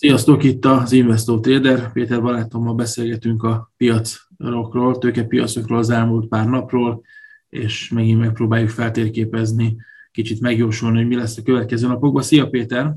[0.00, 1.92] Sziasztok, itt az Investor Trader.
[1.92, 7.02] Péter barátommal beszélgetünk a piacokról, tőkepiacokról az elmúlt pár napról,
[7.48, 9.76] és megint megpróbáljuk feltérképezni,
[10.12, 12.22] kicsit megjósolni, hogy mi lesz a következő napokban.
[12.22, 12.94] Szia Péter!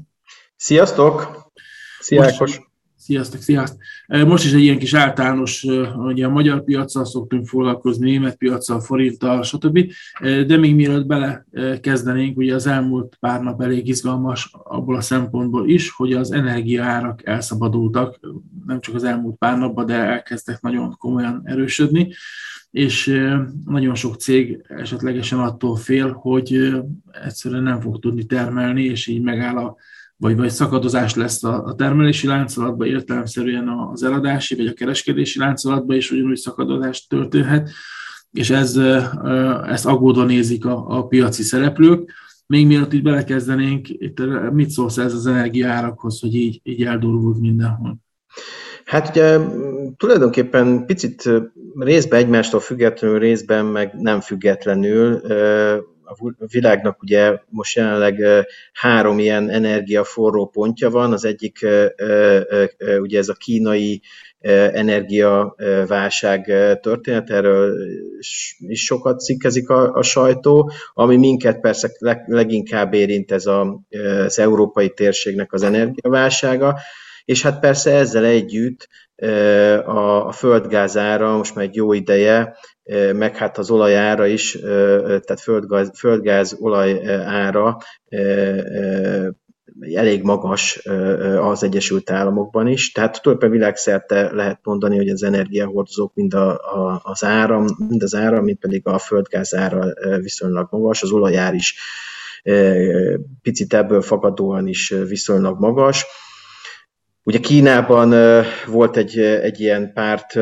[0.55, 1.51] Sziasztok!
[1.99, 2.61] Szia Ákos!
[3.03, 3.81] Sziasztok, sziasztok!
[4.07, 9.43] Most is egy ilyen kis általános, hogy a magyar piacsal szoktunk foglalkozni, német piacsal, forinttal,
[9.43, 9.79] stb.
[10.21, 11.45] De még mielőtt bele
[11.81, 17.27] kezdenénk, ugye az elmúlt pár nap elég izgalmas abból a szempontból is, hogy az energiaárak
[17.27, 18.19] elszabadultak,
[18.65, 22.13] nem csak az elmúlt pár napban, de elkezdtek nagyon komolyan erősödni
[22.71, 23.21] és
[23.65, 26.73] nagyon sok cég esetlegesen attól fél, hogy
[27.25, 29.77] egyszerűen nem fog tudni termelni, és így megáll a
[30.17, 35.95] vagy, vagy szakadozás lesz a, a termelési láncolatban, értelemszerűen az eladási vagy a kereskedési láncolatban
[35.95, 37.69] is ugyanúgy szakadozás történhet,
[38.31, 38.79] és ez,
[39.67, 42.11] ezt aggódva nézik a, a piaci szereplők.
[42.45, 44.21] Még mielőtt így belekezdenénk, itt
[44.51, 47.97] mit szólsz ez az energiaárakhoz, hogy így, így eldurvult mindenhol?
[48.85, 49.39] Hát ugye
[49.97, 51.29] tulajdonképpen picit
[51.79, 55.21] részben egymástól függetlenül, részben meg nem függetlenül
[56.05, 56.15] a
[56.51, 58.23] világnak ugye most jelenleg
[58.73, 61.13] három ilyen energiaforró pontja van.
[61.13, 61.65] Az egyik
[63.01, 64.01] ugye ez a kínai
[64.73, 66.45] energiaválság
[66.81, 67.73] történet, erről
[68.67, 71.91] is sokat cikkezik a, a sajtó, ami minket persze
[72.25, 73.81] leginkább érint ez a,
[74.25, 76.79] az európai térségnek az energiaválsága,
[77.25, 78.87] és hát persze ezzel együtt
[79.85, 82.57] a, a földgázára most már egy jó ideje
[83.13, 84.57] meg hát az olajára is,
[85.01, 87.77] tehát földgáz, földgáz olaj ára
[89.95, 90.81] elég magas
[91.39, 97.01] az Egyesült Államokban is, tehát tulajdonképpen világszerte lehet mondani, hogy az energiahordozók mind a, a,
[97.03, 99.85] az áram, mind az áram, mind pedig a földgáz ára
[100.19, 101.75] viszonylag magas, az olajár is
[103.41, 106.05] picit ebből fakadóan is viszonylag magas.
[107.23, 108.13] Ugye Kínában
[108.67, 110.39] volt egy, egy ilyen párt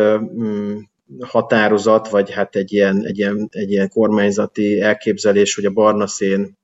[1.19, 6.57] határozat, vagy hát egy ilyen, egy, ilyen, egy ilyen kormányzati elképzelés, hogy a barna szén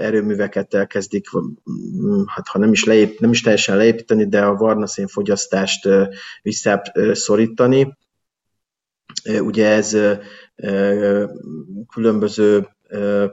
[0.00, 1.26] erőműveket elkezdik,
[2.26, 5.88] hát ha nem is, leép, nem is teljesen leépíteni, de a barna szén fogyasztást
[6.42, 6.82] visszább.
[9.40, 9.96] Ugye ez
[11.92, 12.68] különböző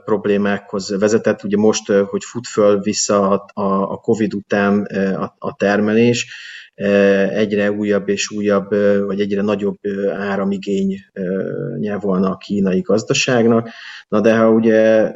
[0.04, 1.44] problémákhoz vezetett.
[1.44, 4.82] Ugye most, hogy fut föl vissza a COVID után
[5.38, 6.26] a termelés,
[7.30, 8.68] egyre újabb és újabb,
[9.06, 9.78] vagy egyre nagyobb
[10.12, 10.96] áramigény
[12.00, 13.68] volna a kínai gazdaságnak.
[14.08, 15.12] Na de ha ugye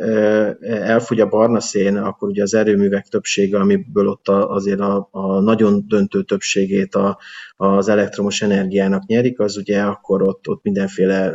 [0.60, 5.84] elfogy a barna szén, akkor ugye az erőművek többsége, amiből ott azért a, a nagyon
[5.88, 7.18] döntő többségét a,
[7.56, 11.32] az elektromos energiának nyerik, az ugye akkor ott, ott mindenféle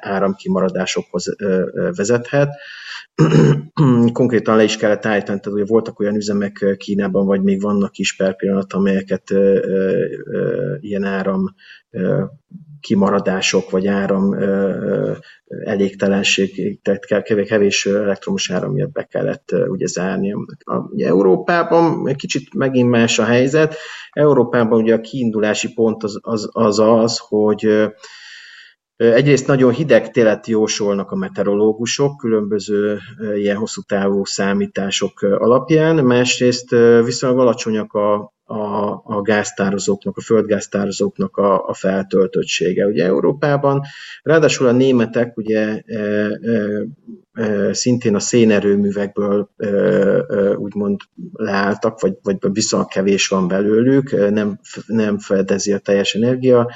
[0.00, 1.36] áramkimaradásokhoz
[1.96, 2.48] vezethet.
[4.12, 8.16] konkrétan le is kellett állítani, tehát ugye voltak olyan üzemek Kínában, vagy még vannak is
[8.16, 11.54] per pillanat, amelyeket ö, ö, ö, ilyen áram
[11.90, 12.24] ö,
[12.80, 15.12] kimaradások, vagy áram ö,
[15.64, 20.32] elégtelenség, tehát kevés elektromos áram miatt be kellett ugye zárni.
[20.64, 23.76] A, ugye Európában egy kicsit megint más a helyzet.
[24.10, 27.92] Európában ugye a kiindulási pont az az, az, az hogy
[28.96, 32.98] Egyrészt nagyon hideg télet jósolnak a meteorológusok különböző
[33.34, 36.70] ilyen hosszú távú számítások alapján, másrészt
[37.04, 42.86] viszonylag alacsonyak a, a, a gáztározóknak, a földgáztározóknak a, a feltöltöttsége.
[42.86, 43.82] Ugye Európában,
[44.22, 46.30] ráadásul a németek ugye e, e,
[47.70, 49.50] szintén a szénerőművekből
[50.56, 51.00] úgymond
[51.32, 56.70] leálltak, vagy, vagy viszonylag kevés van belőlük, nem, nem fedezi a teljes energia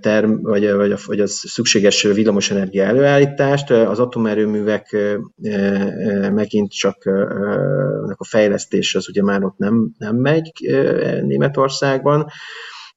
[0.00, 3.70] term, vagy, vagy, a, vagy a szükséges villamosenergia előállítást.
[3.70, 4.96] Az atomerőművek
[6.32, 7.04] megint csak
[8.16, 10.50] a fejlesztés az ugye már ott nem, nem megy
[11.22, 12.26] Németországban.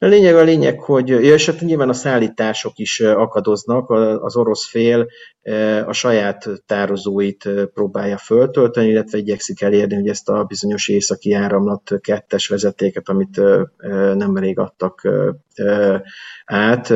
[0.02, 3.90] A lényeg a lényeg, hogy, és hát nyilván a szállítások is akadoznak,
[4.24, 5.08] az orosz fél
[5.86, 12.48] a saját tározóit próbálja föltölteni, illetve igyekszik elérni, hogy ezt a bizonyos északi áramlat kettes
[12.48, 13.42] vezetéket, amit
[14.14, 15.08] nemrég adtak
[16.46, 16.94] át,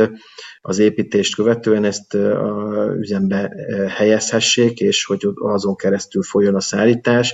[0.61, 3.51] az építést követően ezt a üzembe
[3.89, 7.33] helyezhessék, és hogy azon keresztül folyjon a szállítás.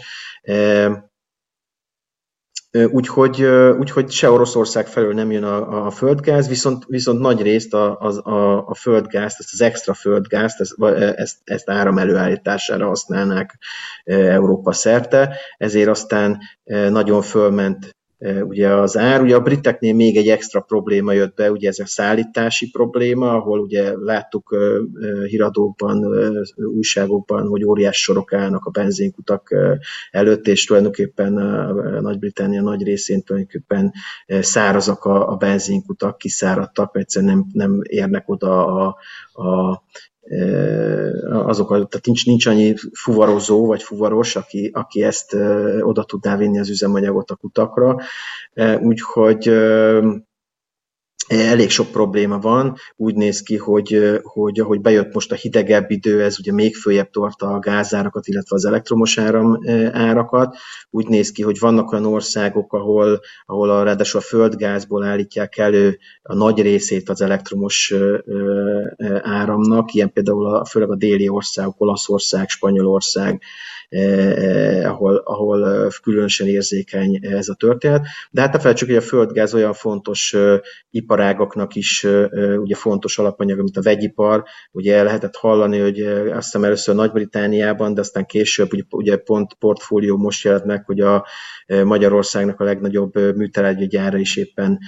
[2.72, 3.44] Úgyhogy,
[3.80, 8.68] úgyhogy se Oroszország felől nem jön a, a földgáz, viszont, viszont nagy részt a, a,
[8.68, 10.84] a földgázt, ezt az extra földgázt, ezt,
[11.16, 13.58] ezt, ezt áram előállítására használnák
[14.04, 16.40] Európa szerte, ezért aztán
[16.90, 17.98] nagyon fölment
[18.42, 19.22] ugye az ár.
[19.22, 23.60] Ugye a briteknél még egy extra probléma jött be, ugye ez a szállítási probléma, ahol
[23.60, 24.56] ugye láttuk
[25.26, 26.06] híradókban,
[26.56, 29.56] újságokban, hogy óriás sorok állnak a benzinkutak
[30.12, 33.92] előtt, és tulajdonképpen a Nagy-Britannia nagy részén tulajdonképpen
[34.28, 38.98] szárazak a, benzinkutak, kiszáradtak, egyszerűen nem, nem érnek oda a,
[39.44, 39.82] a
[41.30, 45.34] azok, tehát nincs, nincs annyi fuvarozó vagy fuvaros, aki, aki ezt
[45.82, 48.00] oda tudná vinni az üzemanyagot a kutakra.
[48.80, 49.52] Úgyhogy
[51.30, 52.76] elég sok probléma van.
[52.96, 57.10] Úgy néz ki, hogy, hogy ahogy bejött most a hidegebb idő, ez ugye még följebb
[57.10, 59.60] torta a gázárakat, illetve az elektromos áram
[59.92, 60.58] árakat.
[60.90, 65.98] Úgy néz ki, hogy vannak olyan országok, ahol, ahol a, ráadásul a földgázból állítják elő
[66.22, 67.94] a nagy részét az elektromos
[69.22, 73.42] áramnak, ilyen például a, főleg a déli országok, Olaszország, Spanyolország,
[73.90, 78.08] Eh, eh, ahol, ahol eh, különösen érzékeny ez a történet.
[78.32, 80.36] De hát ne felejtsük, hogy a földgáz olyan fontos
[80.90, 82.08] iparágoknak is
[82.58, 84.44] ugye fontos alapanyag, mint a vegyipar.
[84.72, 90.18] Ugye lehetett hallani, hogy azt hiszem először Nagy-Britániában, de aztán később ugye, ugye pont portfólió
[90.18, 91.26] most jelent meg, hogy a
[91.84, 94.80] Magyarországnak a legnagyobb műtrágyagyára is éppen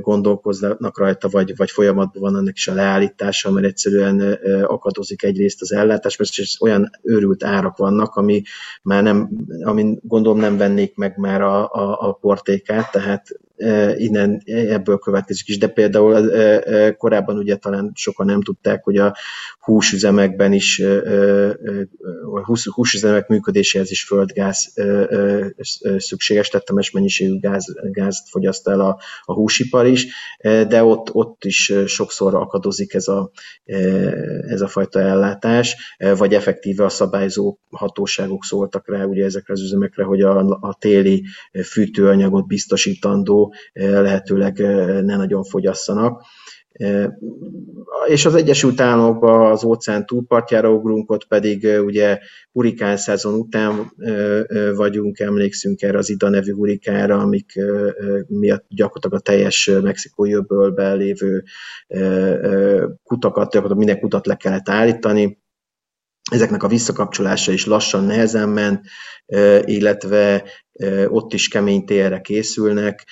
[0.00, 5.72] gondolkoznak rajta, vagy, vagy folyamatban van ennek is a leállítása, mert egyszerűen akadozik egyrészt az
[5.72, 6.30] ellátás, mert
[6.60, 8.42] olyan őrült árak vannak, ami
[8.82, 9.28] már nem,
[9.64, 13.28] amin gondolom nem vennék meg már a, a, a portékát, tehát
[13.96, 16.30] innen ebből következik is, de például
[16.96, 19.16] korábban ugye talán sokan nem tudták, hogy a
[19.60, 20.82] húsüzemekben is,
[22.32, 24.72] a húsüzemek működéséhez is földgáz
[25.96, 30.06] szükséges, tettemes mennyiségű gáz, gázt fogyaszt el a, a húsipar is,
[30.42, 33.30] de ott, ott is sokszor akadozik ez a,
[34.46, 40.04] ez a fajta ellátás, vagy effektíve a szabályzó hatóságok szóltak rá ugye ezekre az üzemekre,
[40.04, 41.24] hogy a, a téli
[41.64, 44.58] fűtőanyagot biztosítandó lehetőleg
[45.04, 46.22] ne nagyon fogyasszanak.
[48.06, 52.18] És az Egyesült Államokban az óceán túlpartjára ugrunk, ott pedig ugye
[52.52, 53.92] hurikán szezon után
[54.76, 57.52] vagyunk, emlékszünk erre az Ida nevű hurikánra, amik
[58.26, 61.42] miatt gyakorlatilag a teljes mexikói öbölben lévő
[63.02, 65.41] kutakat, gyakorlatilag minden kutat le kellett állítani.
[66.32, 68.86] Ezeknek a visszakapcsolása is lassan, nehezen ment,
[69.64, 70.44] illetve
[71.06, 73.06] ott is kemény térre készülnek,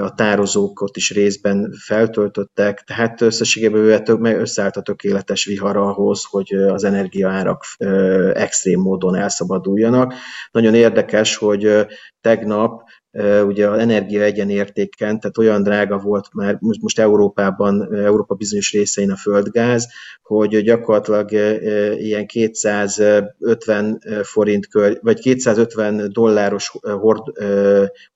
[0.00, 6.84] a tározók ott is részben feltöltöttek, tehát összességében összeállt a tökéletes vihar ahhoz, hogy az
[6.84, 7.64] energiaárak
[8.34, 10.14] extrém módon elszabaduljanak.
[10.50, 11.86] Nagyon érdekes, hogy
[12.20, 12.82] tegnap
[13.46, 19.16] ugye az energia egyenértéken, tehát olyan drága volt már most Európában, Európa bizonyos részein a
[19.16, 19.88] földgáz,
[20.22, 21.30] hogy gyakorlatilag
[22.00, 27.22] ilyen 250 forint kör, vagy 250 dolláros hord,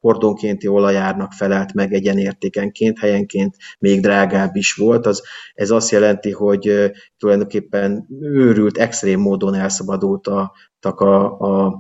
[0.00, 5.06] hordonkénti olajárnak felelt meg egyenértékenként, helyenként még drágább is volt.
[5.06, 5.22] Az,
[5.54, 10.52] ez azt jelenti, hogy tulajdonképpen őrült, extrém módon elszabadult a,
[11.00, 11.78] a, a,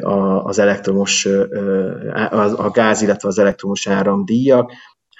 [0.00, 1.26] a, az elektromos,
[2.30, 4.72] a, a gáz, illetve az elektromos áramdíjak.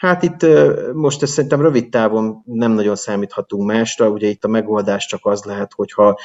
[0.03, 0.47] Hát itt
[0.93, 5.45] most ezt szerintem rövid távon nem nagyon számíthatunk másra, ugye itt a megoldás csak az
[5.45, 6.19] lehet, hogyha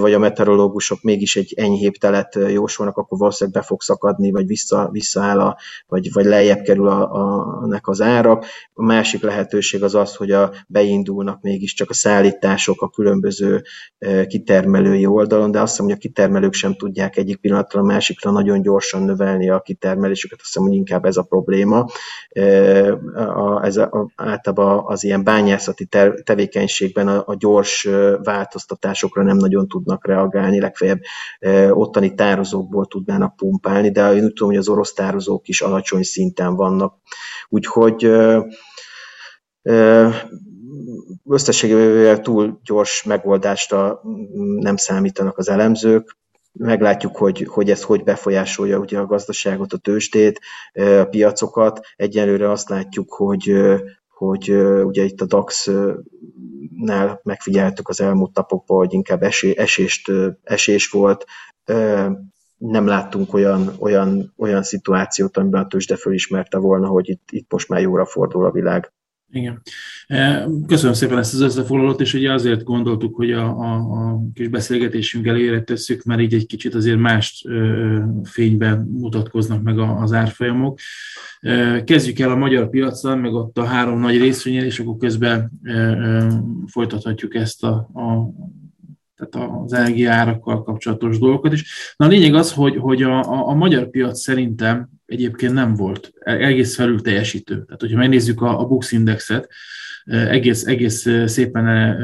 [0.00, 4.88] vagy a meteorológusok mégis egy enyhébb telet jósolnak, akkor valószínűleg be fog szakadni, vagy vissza,
[4.92, 8.44] visszaáll, a, vagy, vagy lejjebb kerül a, a, nek az árak.
[8.72, 13.62] A másik lehetőség az az, hogy a, beindulnak mégiscsak a szállítások a különböző
[14.26, 18.62] kitermelői oldalon, de azt hiszem, hogy a kitermelők sem tudják egyik pillanatra a másikra nagyon
[18.62, 21.86] gyorsan növelni a kitermelésüket, azt hiszem, hogy inkább ez a probléma
[23.14, 27.88] a, ez a, általában az ilyen bányászati ter, tevékenységben a, a gyors
[28.22, 31.00] változtatásokra nem nagyon tudnak reagálni, legfeljebb
[31.70, 36.54] ottani tározókból tudnának pumpálni, de én úgy tudom, hogy az orosz tározók is alacsony szinten
[36.54, 36.94] vannak.
[37.48, 38.10] Úgyhogy
[41.28, 44.00] összességével túl gyors megoldásra
[44.60, 46.20] nem számítanak az elemzők
[46.52, 50.40] meglátjuk, hogy, hogy ez hogy befolyásolja ugye a gazdaságot, a tőzsdét,
[50.72, 51.80] a piacokat.
[51.96, 53.54] Egyelőre azt látjuk, hogy,
[54.08, 54.50] hogy
[54.84, 61.24] ugye itt a DAX-nál megfigyeltük az elmúlt napokban, hogy inkább esé, esést, esés volt,
[62.56, 67.68] nem láttunk olyan, olyan, olyan szituációt, amiben a tőzsde fölismerte volna, hogy itt, itt most
[67.68, 68.92] már jóra fordul a világ.
[69.34, 69.62] Igen.
[70.06, 74.48] E, köszönöm szépen ezt az összefoglalót, és ugye azért gondoltuk, hogy a, a, a kis
[74.48, 77.46] beszélgetésünk elére tesszük, mert így egy kicsit azért más
[78.24, 80.78] fényben mutatkoznak meg az árfolyamok.
[81.84, 85.50] Kezdjük el a magyar piacon, meg ott a három nagy részvényel, és akkor közben
[86.66, 88.32] folytathatjuk ezt a, a
[89.30, 91.94] tehát az energiárakkal kapcsolatos dolgokat is.
[91.96, 96.12] Na a lényeg az, hogy, hogy a, a, a magyar piac szerintem egyébként nem volt
[96.24, 97.64] egész felül teljesítő.
[97.64, 99.48] Tehát, hogyha megnézzük a, a Bux Indexet,
[100.04, 101.96] egész, egész szépen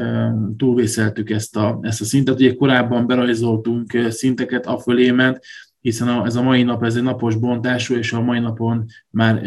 [0.56, 2.34] túlvészeltük ezt a, ezt a szintet.
[2.34, 5.40] Ugye korábban berajzoltunk szinteket, a fölé ment,
[5.80, 9.42] hiszen a, ez a mai nap, ez egy napos bontású, és a mai napon már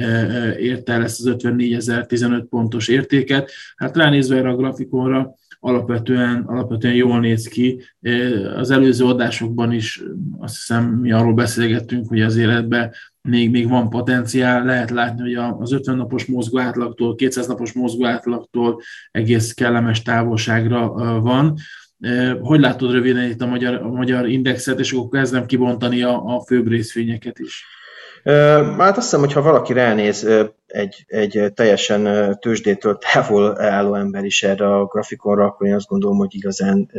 [0.59, 3.51] érte el ezt az 54.015 pontos értéket.
[3.75, 7.81] Hát ránézve erre a grafikonra, alapvetően, alapvetően jól néz ki.
[8.55, 10.03] Az előző adásokban is
[10.39, 15.53] azt hiszem mi arról beszélgettünk, hogy az életben még, még van potenciál, lehet látni, hogy
[15.59, 20.89] az 50 napos mozgó átlagtól, 200 napos mozgó átlagtól egész kellemes távolságra
[21.21, 21.55] van.
[22.41, 26.43] Hogy látod röviden itt a magyar, a magyar indexet, és akkor kezdem kibontani a, a
[26.45, 27.65] főbb részvényeket is?
[28.23, 30.27] Hát azt hiszem, hogy ha valaki ránéz
[30.67, 36.17] egy, egy teljesen tőzsdétől távol álló ember is erre a grafikonra, akkor én azt gondolom,
[36.17, 36.91] hogy igazán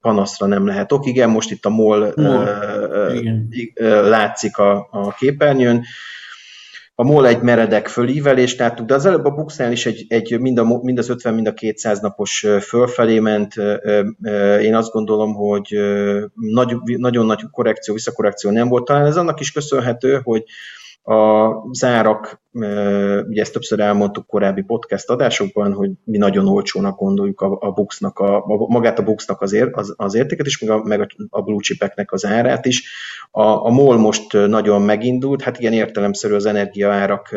[0.00, 1.06] panaszra nem lehet ok.
[1.06, 2.48] Igen, most itt a MOL, MOL.
[3.14, 3.48] Igen.
[4.02, 5.84] látszik a, a képernyőn.
[6.96, 10.58] A MOL egy meredek fölívelést láttuk, de az előbb a Buxnál is egy, egy mind,
[10.58, 13.54] a, mind az 50, mind a 200 napos fölfelé ment.
[14.60, 15.78] Én azt gondolom, hogy
[16.34, 18.84] nagy, nagyon nagy korrekció, visszakorrekció nem volt.
[18.84, 20.44] Talán ez annak is köszönhető, hogy
[21.04, 22.40] a zárak,
[23.28, 28.18] ugye ezt többször elmondtuk korábbi podcast adásokban, hogy mi nagyon olcsónak gondoljuk a, a Buxnak,
[28.18, 31.42] a, a, magát a Buxnak az, ér, az, az értéket is, meg a, meg a
[31.42, 32.90] blue chipeknek az árát is.
[33.30, 37.34] A, a MOL most nagyon megindult, hát igen, értelemszerű az energiaárak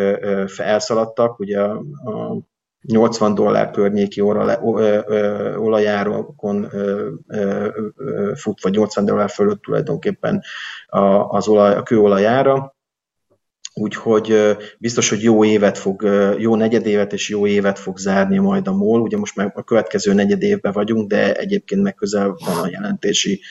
[0.58, 1.72] elszaladtak, ugye a,
[2.04, 2.38] a
[2.82, 4.22] 80 dollár környéki
[5.58, 6.36] olajáron
[8.36, 10.42] fut, vagy 80 dollár fölött tulajdonképpen
[11.28, 12.76] az olaj, a kőolajára
[13.80, 16.04] Úgyhogy biztos, hogy jó évet fog,
[16.38, 19.02] jó negyedévet és jó évet fog zárni majd a MOL.
[19.02, 23.42] Ugye most már a következő negyed évben vagyunk, de egyébként meg közel van a jelentési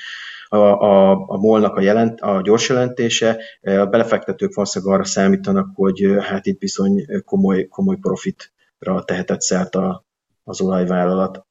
[0.48, 3.38] a, a, a molnak a, jelent, a gyors jelentése.
[3.60, 10.04] A belefektetők valószínűleg arra számítanak, hogy hát itt bizony komoly, komoly profitra tehetett szert a,
[10.44, 11.46] az olajvállalat.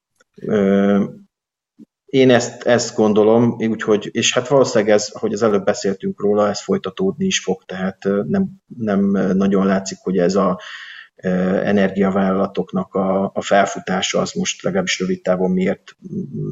[2.16, 6.62] Én ezt, ezt gondolom, úgyhogy, és hát valószínűleg ez, hogy az előbb beszéltünk róla, ez
[6.62, 10.60] folytatódni is fog, tehát nem, nem nagyon látszik, hogy ez a
[11.64, 15.96] energiavállalatoknak a, a felfutása az most legalábbis rövid távon miért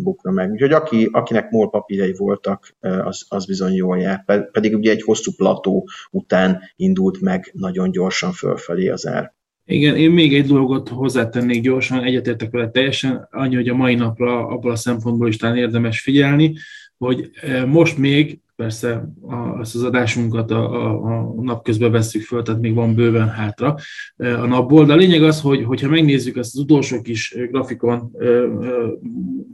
[0.04, 0.52] bukna meg.
[0.52, 4.26] Úgyhogy aki, akinek MOL papírjai voltak, az, az bizony jól jár.
[4.52, 9.34] Pedig ugye egy hosszú plató után indult meg nagyon gyorsan fölfelé az ár.
[9.66, 14.48] Igen, én még egy dolgot hozzátennék gyorsan, egyetértek vele teljesen, annyi, hogy a mai napra
[14.48, 16.54] abból a szempontból is talán érdemes figyelni,
[16.98, 22.22] hogy e, most még, persze a, ezt az adásunkat a, a, a nap közben veszük
[22.22, 23.76] föl, tehát még van bőven hátra
[24.18, 28.12] e, a napból, de a lényeg az, hogy hogyha megnézzük ezt az utolsó kis grafikon,
[28.20, 28.26] e,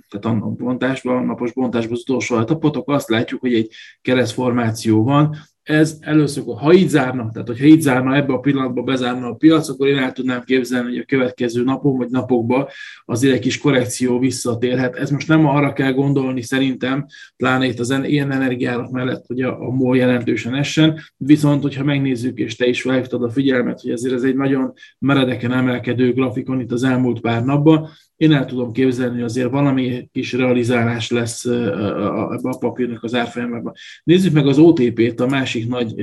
[0.10, 5.04] tehát a bontásban, a napos bontásban az utolsó etapot, akkor azt látjuk, hogy egy keresztformáció
[5.04, 5.36] van,
[5.70, 9.70] ez először, ha így zárna, tehát hogyha így zárna ebbe a pillanatban bezárna a piac,
[9.70, 12.68] akkor én el tudnám képzelni, hogy a következő napon vagy napokban
[13.06, 14.96] azért egy kis korrekció visszatérhet.
[14.96, 17.06] Ez most nem arra kell gondolni szerintem,
[17.38, 22.38] pláne itt az ilyen energiárak mellett, hogy a, a MOL jelentősen essen, viszont hogyha megnézzük,
[22.38, 26.72] és te is felhívtad a figyelmet, hogy ezért ez egy nagyon meredeken emelkedő grafikon itt
[26.72, 32.50] az elmúlt pár napban, én el tudom képzelni, hogy azért valami kis realizálás lesz ebbe
[32.50, 33.74] a papírnak az árfolyamában.
[34.04, 35.94] Nézzük meg az OTP-t, a másik nagy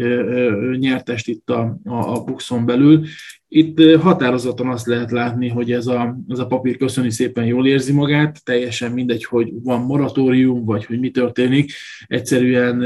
[0.79, 3.05] nyertest itt a, a, Buxon belül.
[3.49, 7.93] Itt határozottan azt lehet látni, hogy ez a, ez a papír köszöni szépen jól érzi
[7.93, 11.73] magát, teljesen mindegy, hogy van moratórium, vagy hogy mi történik,
[12.07, 12.83] egyszerűen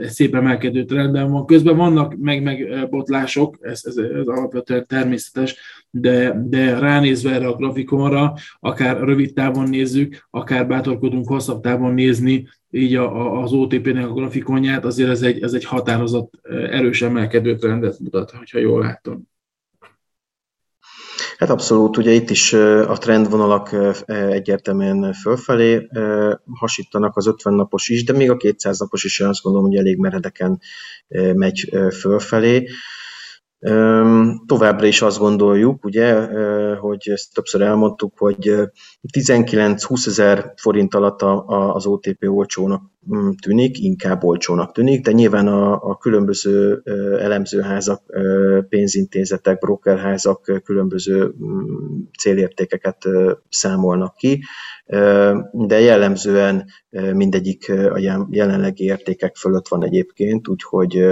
[0.00, 1.46] egy szép emelkedő trendben van.
[1.46, 5.56] Közben vannak meg, meg botlások, ez, ez, ez alapvetően természetes,
[5.90, 12.48] de, de ránézve erre a grafikonra, akár rövid távon nézzük, akár bátorkodunk hosszabb távon nézni,
[12.70, 17.56] így a, a, az OTP-nek a grafikonját, azért ez egy, ez egy határozott, erős emelkedő
[17.56, 19.28] trendet mutat, hogyha jól látom.
[21.38, 23.76] Hát abszolút, ugye itt is a trendvonalak
[24.06, 25.88] egyértelműen fölfelé
[26.54, 29.98] hasítanak az 50 napos is, de még a 200 napos is azt gondolom, hogy elég
[29.98, 30.60] meredeken
[31.34, 32.68] megy fölfelé.
[34.46, 36.26] Továbbra is azt gondoljuk, ugye,
[36.74, 38.54] hogy ezt többször elmondtuk, hogy
[39.12, 41.22] 19-20 ezer forint alatt
[41.74, 42.82] az OTP olcsónak
[43.14, 46.82] mm, tűnik, inkább olcsónak tűnik, de nyilván a, a különböző
[47.20, 48.02] elemzőházak,
[48.68, 53.08] pénzintézetek, brokerházak különböző mm, célértékeket
[53.48, 54.42] számolnak ki,
[55.52, 56.64] de jellemzően
[57.12, 61.04] mindegyik a jelenlegi értékek fölött van egyébként, úgyhogy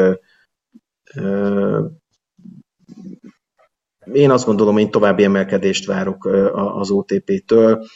[4.12, 6.24] én azt gondolom, én további emelkedést várok
[6.54, 7.86] az OTP-től.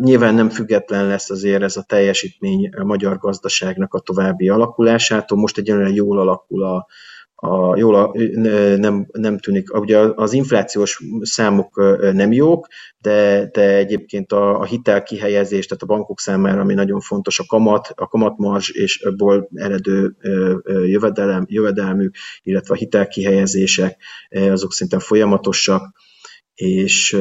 [0.00, 5.38] Nyilván nem független lesz azért ez a teljesítmény a magyar gazdaságnak a további alakulásától.
[5.38, 6.86] Most egyenlően jól alakul a,
[7.42, 8.16] a, jól
[8.76, 12.66] nem, nem tűnik, ugye az inflációs számok nem jók,
[12.98, 17.44] de, de egyébként a, a hitel kihelyezés, tehát a bankok számára, ami nagyon fontos, a
[17.46, 20.16] kamat, a kamatmarzs és abból eredő
[20.84, 25.82] jövedelem, jövedelmük, illetve a hitel kihelyezések, azok szinte folyamatosak,
[26.54, 27.16] és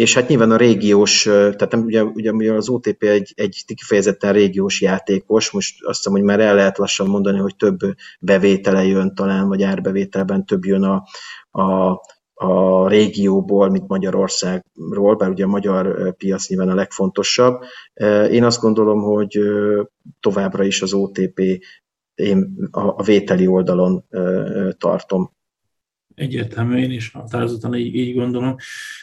[0.00, 4.80] és hát nyilván a régiós, tehát nem, ugye, ugye az OTP egy, egy kifejezetten régiós
[4.80, 7.78] játékos, most azt hiszem, hogy már el lehet lassan mondani, hogy több
[8.20, 11.02] bevétele jön talán, vagy árbevételben több jön a,
[11.62, 12.00] a,
[12.34, 17.62] a régióból, mint Magyarországról, bár ugye a magyar piac nyilván a legfontosabb.
[18.30, 19.38] Én azt gondolom, hogy
[20.20, 21.40] továbbra is az OTP
[22.14, 24.04] én a vételi oldalon
[24.78, 25.32] tartom.
[26.20, 28.56] Egyértelmű, én is határozottan így, így gondolom.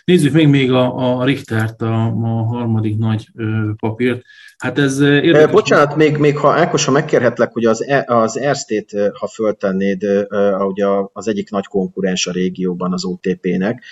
[0.04, 4.22] Nézzük még még a, a Richtert, a, a harmadik nagy ö, papírt.
[4.58, 5.52] Hát ez érdekes.
[5.52, 10.82] Bocsánat, még, még ha Ákos, ha megkérhetlek, hogy az, e, az Erstate, ha föltennéd, ahogy
[11.14, 13.84] az egyik nagy konkurens a régióban az OTP-nek,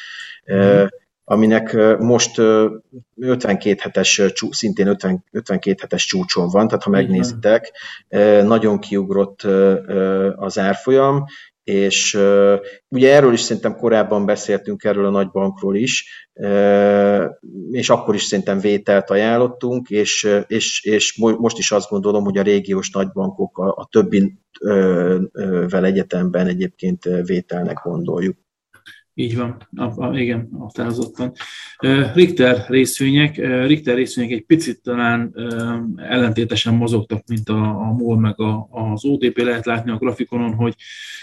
[0.53, 0.83] mm.
[1.23, 2.37] aminek most
[3.15, 7.71] 52 hetes, szintén 50, 52 hetes csúcson van, tehát ha megnézitek,
[8.43, 9.41] nagyon kiugrott
[10.35, 11.25] az árfolyam,
[11.65, 12.13] és
[12.87, 16.27] ugye erről is szerintem korábban beszéltünk, erről a nagybankról is,
[17.71, 22.43] és akkor is szerintem vételt ajánlottunk, és, és, és most is azt gondolom, hogy a
[22.43, 25.25] régiós nagybankok a, a többivel
[25.85, 28.44] egyetemben egyébként vételnek gondoljuk.
[29.17, 31.31] Így van, a, a, igen, határozottan.
[32.13, 33.35] Richter részvények,
[33.67, 35.35] Richter részvények egy picit talán
[35.95, 39.37] ellentétesen mozogtak, mint a, a MOL meg a, az OTP.
[39.37, 40.75] Lehet látni a grafikonon, hogy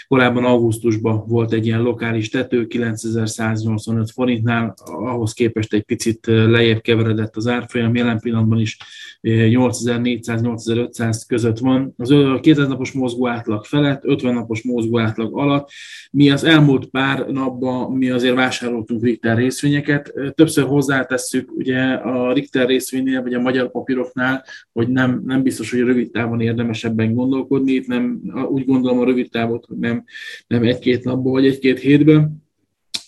[0.07, 7.35] korábban augusztusban volt egy ilyen lokális tető, 9185 forintnál, ahhoz képest egy picit lejjebb keveredett
[7.35, 8.77] az árfolyam, jelen pillanatban is
[9.21, 11.93] 8400-8500 között van.
[11.97, 15.69] Az 200 napos mozgó átlag felett, 50 napos mozgó átlag alatt.
[16.11, 20.13] Mi az elmúlt pár napban mi azért vásároltunk Richter részvényeket.
[20.35, 25.79] Többször hozzátesszük ugye a Richter részvénynél, vagy a magyar papíroknál, hogy nem, nem biztos, hogy
[25.79, 27.71] rövid távon érdemes ebben gondolkodni.
[27.71, 30.03] Itt nem, úgy gondolom a rövid távot, hogy nem,
[30.47, 32.42] nem egy-két napban, vagy egy-két hétben.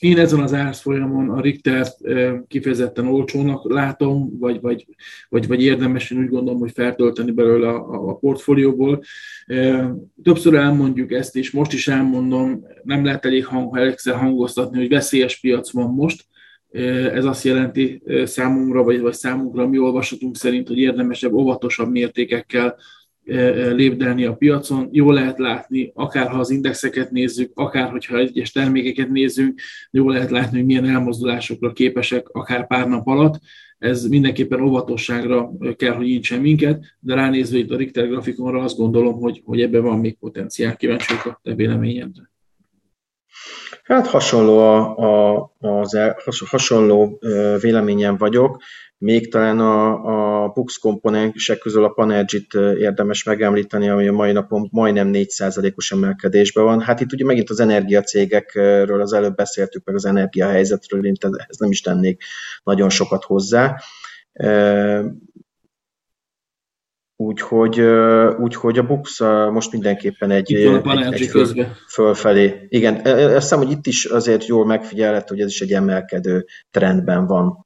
[0.06, 1.88] Én ezen az árfolyamon a Richter
[2.48, 4.86] kifejezetten olcsónak látom, vagy, vagy,
[5.30, 9.04] vagy, vagy érdemes, úgy gondolom, hogy feltölteni belőle a, a portfólióból.
[10.24, 15.40] Többször elmondjuk ezt, és most is elmondom, nem lehet elég hang, elégszer hangoztatni, hogy veszélyes
[15.40, 16.26] piac van most,
[17.14, 22.76] ez azt jelenti számunkra, vagy, vagy számunkra mi olvasatunk szerint, hogy érdemesebb, óvatosabb mértékekkel
[23.26, 24.90] lépdelni a piacon.
[24.92, 29.60] Jól lehet látni, akár ha az indexeket nézzük, akár hogyha egyes termékeket nézzünk,
[29.92, 33.40] jól lehet látni, hogy milyen elmozdulásokra képesek akár pár nap alatt.
[33.78, 39.20] Ez mindenképpen óvatosságra kell, hogy incsen minket, de ránézve itt a Richter grafikonra azt gondolom,
[39.20, 40.76] hogy, hogy ebben van még potenciál.
[40.76, 42.32] Kíváncsiak a te véleményedre.
[43.84, 45.98] Hát hasonló a, a, az,
[46.50, 47.20] hasonló
[47.62, 48.62] véleményem vagyok.
[49.06, 54.68] Még talán a, a Bux komponensek közül a Panergit érdemes megemlíteni, ami a mai napon
[54.72, 56.82] majdnem 4%-os emelkedésben van.
[56.82, 61.14] Hát itt ugye megint az energiacégekről az előbb beszéltük, meg az energiahelyzetről, én
[61.48, 62.24] ez nem is tennék
[62.64, 63.78] nagyon sokat hozzá.
[67.16, 67.80] Úgyhogy,
[68.40, 69.20] úgyhogy a Bux
[69.52, 72.66] most mindenképpen egy, egy, egy föl, fölfelé.
[72.70, 77.26] Igen, azt hiszem, hogy itt is azért jól megfigyelhető, hogy ez is egy emelkedő trendben
[77.26, 77.66] van.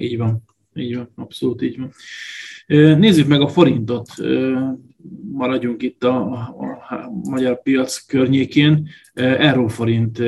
[0.00, 0.42] Így van,
[0.74, 1.90] így van, abszolút így van.
[2.98, 4.08] Nézzük meg a forintot,
[5.32, 8.88] maradjunk itt a, a, a magyar piac környékén.
[9.14, 10.22] Euróforint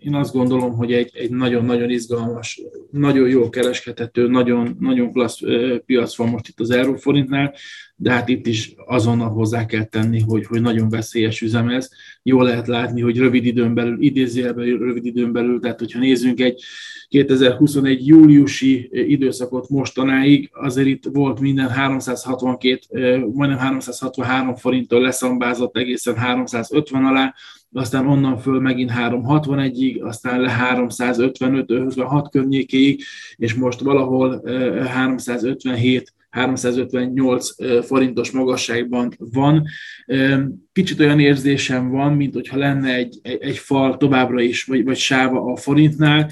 [0.00, 5.40] én azt gondolom, hogy egy, egy nagyon-nagyon izgalmas, nagyon jó kereskedhető, nagyon, nagyon klassz
[5.86, 7.54] piac van most itt az euróforintnál,
[7.96, 11.88] de hát itt is azonnal hozzá kell tenni, hogy, hogy nagyon veszélyes üzem ez.
[12.22, 16.62] Jól lehet látni, hogy rövid időn belül, idézőjelben rövid időn belül, tehát hogyha nézzünk egy
[17.08, 27.04] 2021 júliusi időszakot mostanáig, azért itt volt minden 362, majdnem 363 forinttól leszambázott egészen 350
[27.04, 27.34] alá,
[27.72, 33.02] aztán onnan föl megint 361-ig, aztán le 355-56 környékéig,
[33.36, 37.48] és most valahol 357 358
[37.86, 39.64] forintos magasságban van.
[40.72, 45.52] Kicsit olyan érzésem van, mint hogyha lenne egy, egy fal továbbra is, vagy, vagy sáva
[45.52, 46.30] a forintnál.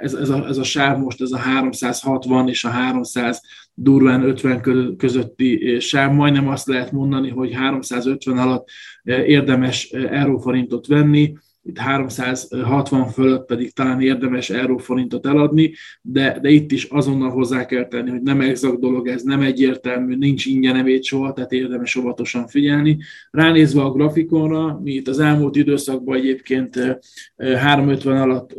[0.00, 3.40] Ez, ez, a, ez a sáv most ez a 360 és a 300
[3.74, 6.12] durván 50 közötti sáv.
[6.12, 8.68] Majdnem azt lehet mondani, hogy 350 alatt
[9.04, 11.32] érdemes euróforintot venni
[11.64, 15.72] itt 360 fölött pedig talán érdemes euróforintot eladni,
[16.02, 20.16] de, de itt is azonnal hozzá kell tenni, hogy nem exakt dolog ez, nem egyértelmű,
[20.16, 22.98] nincs ingyen soha, tehát érdemes óvatosan figyelni.
[23.30, 26.98] Ránézve a grafikonra, mi itt az elmúlt időszakban egyébként
[27.36, 28.54] 350 alatt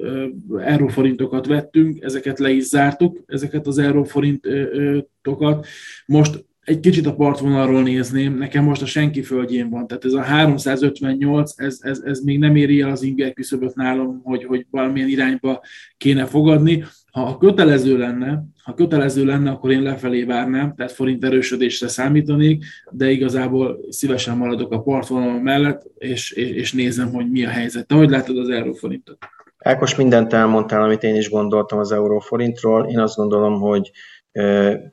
[0.58, 5.66] euróforintokat vettünk, ezeket le is zártuk, ezeket az euróforintokat.
[6.06, 10.22] Most egy kicsit a partvonalról nézném, nekem most a senki földjén van, tehát ez a
[10.22, 15.10] 358, ez, ez, ez még nem éri el az inger küszöböt nálam, hogy, hogy valamilyen
[15.10, 15.62] irányba
[15.98, 16.84] kéne fogadni.
[17.12, 23.12] Ha kötelező lenne, ha kötelező lenne, akkor én lefelé várnám, tehát forint erősödésre számítanék, de
[23.12, 27.88] igazából szívesen maradok a partvonal mellett, és, és, és nézem, hogy mi a helyzet.
[27.88, 29.18] Te hogy látod az euróforintot?
[29.58, 32.90] Ákos, mindent elmondtál, amit én is gondoltam az euróforintról.
[32.90, 33.92] Én azt gondolom, hogy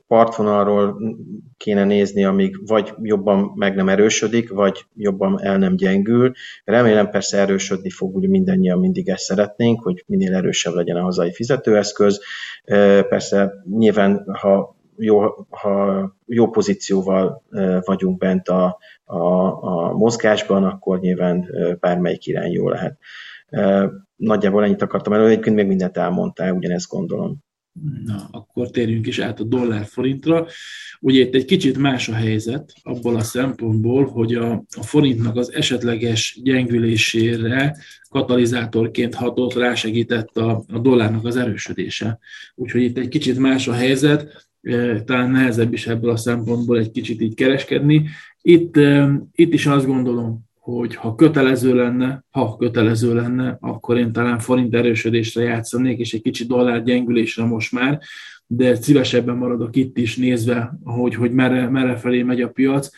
[0.07, 0.97] partvonalról
[1.57, 6.33] kéne nézni, amíg vagy jobban meg nem erősödik, vagy jobban el nem gyengül.
[6.65, 11.33] Remélem persze erősödni fog, ugye mindannyian mindig ezt szeretnénk, hogy minél erősebb legyen a hazai
[11.33, 12.21] fizetőeszköz.
[13.09, 17.43] Persze nyilván, ha jó, ha jó pozícióval
[17.85, 19.17] vagyunk bent a, a,
[19.65, 21.47] a mozgásban, akkor nyilván
[21.81, 22.99] bármelyik irány jó lehet.
[24.17, 27.49] Nagyjából ennyit akartam elő, egyébként még mindent elmondtál, ugyanezt gondolom.
[28.05, 30.47] Na, akkor térjünk is át a dollár-forintra.
[31.01, 35.53] Ugye itt egy kicsit más a helyzet abból a szempontból, hogy a, a forintnak az
[35.53, 37.77] esetleges gyengülésére
[38.09, 42.19] katalizátorként hatott, rásegített a, a dollárnak az erősödése.
[42.55, 46.91] Úgyhogy itt egy kicsit más a helyzet, e, talán nehezebb is ebből a szempontból egy
[46.91, 48.09] kicsit így kereskedni.
[48.43, 54.13] Itt, e, itt is azt gondolom, hogy ha kötelező lenne, ha kötelező lenne, akkor én
[54.13, 58.01] talán forint erősödésre játszanék, és egy kicsi dollár gyengülésre most már,
[58.47, 62.91] de szívesebben maradok itt is nézve, hogy, hogy merre, merre felé megy a piac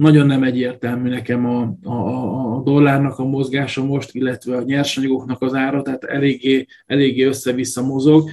[0.00, 5.54] nagyon nem egyértelmű nekem a, a, a dollárnak a mozgása most, illetve a nyersanyagoknak az
[5.54, 8.30] ára, tehát eléggé, eléggé össze-vissza mozog,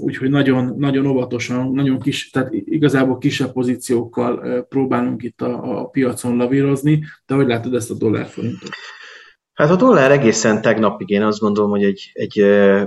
[0.00, 6.36] úgyhogy nagyon, nagyon óvatosan, nagyon kis, tehát igazából kisebb pozíciókkal próbálunk itt a, a piacon
[6.36, 8.70] lavírozni, de hogy látod ezt a dollárforintot?
[9.52, 12.32] Hát a dollár egészen tegnapig én azt gondolom, hogy egy, egy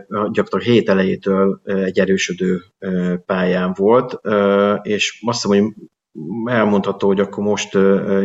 [0.08, 2.62] gyakorlatilag hét elejétől egy erősödő
[3.26, 4.20] pályán volt,
[4.82, 5.74] és azt hiszem, hogy
[6.46, 7.74] elmondható, hogy akkor most,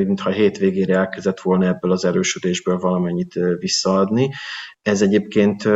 [0.04, 4.30] mintha hétvégére elkezdett volna ebből az erősödésből valamennyit visszaadni.
[4.82, 5.68] Ez egyébként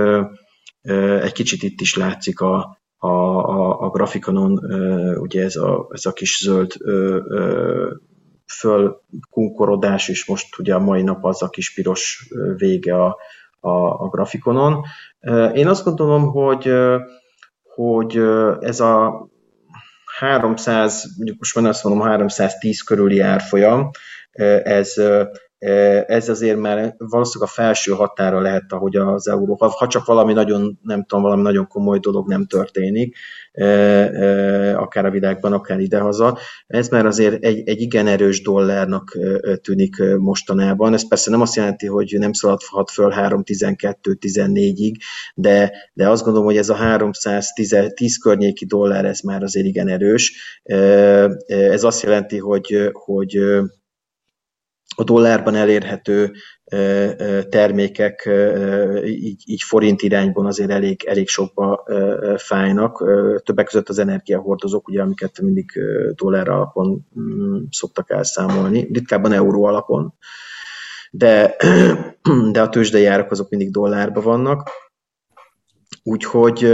[1.22, 4.58] egy kicsit itt is látszik a, a, a, a grafikonon,
[5.20, 6.72] ugye ez a, ez a kis zöld
[8.46, 13.16] fölkunkorodás, és most ugye a mai nap az a kis piros vége a,
[13.60, 13.70] a,
[14.04, 14.82] a grafikonon.
[15.54, 16.72] Én azt gondolom, hogy,
[17.74, 18.16] hogy
[18.60, 19.28] ez a
[20.20, 23.90] 300, mondjuk most van azt mondom 310 körüli árfolyam,
[24.62, 24.94] ez,
[26.06, 30.78] ez azért már valószínűleg a felső határa lehet, ahogy az euró, ha csak valami nagyon,
[30.82, 33.16] nem tudom, valami nagyon komoly dolog nem történik,
[34.74, 36.38] akár a világban, akár idehaza.
[36.66, 39.18] Ez már azért egy, egy igen erős dollárnak
[39.62, 40.92] tűnik mostanában.
[40.92, 44.94] Ez persze nem azt jelenti, hogy nem szaladhat föl 3-12-14-ig,
[45.34, 50.60] de, de azt gondolom, hogy ez a 310 környéki dollár, ez már azért igen erős.
[51.46, 53.38] Ez azt jelenti, hogy, hogy
[54.96, 56.32] a dollárban elérhető
[57.48, 58.28] termékek
[59.04, 61.84] így, így forint irányban azért elég, elég sokba
[62.36, 63.04] fájnak.
[63.44, 65.70] Többek között az energiahordozók, ugye, amiket mindig
[66.14, 70.14] dollár alapon mm, szoktak elszámolni, ritkábban euró alapon,
[71.10, 71.56] de,
[72.52, 74.70] de a tőzsdei árak azok mindig dollárban vannak.
[76.02, 76.64] Úgyhogy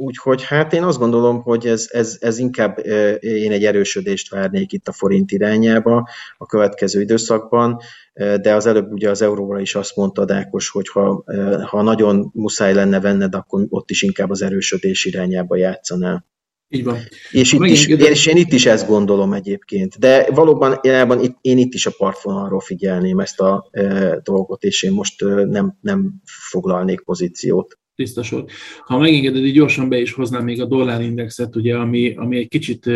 [0.00, 2.78] Úgyhogy hát én azt gondolom, hogy ez, ez, ez inkább
[3.20, 6.08] én egy erősödést várnék itt a forint irányába
[6.38, 7.78] a következő időszakban,
[8.12, 11.24] de az előbb ugye az euróra is azt mondta Dákos, hogy ha,
[11.66, 16.26] ha nagyon muszáj lenne venned, akkor ott is inkább az erősödés irányába játszanál.
[16.68, 16.98] Így van.
[17.30, 19.98] És, itt is, és én itt is ezt gondolom egyébként.
[19.98, 24.82] De valóban én, itt, én itt is a partvonalról figyelném ezt a e, dolgot, és
[24.82, 28.44] én most e, nem, nem foglalnék pozíciót tiszta sor.
[28.84, 32.90] Ha megengeded, így gyorsan be is hoznám még a dollárindexet, ugye, ami, ami egy kicsit,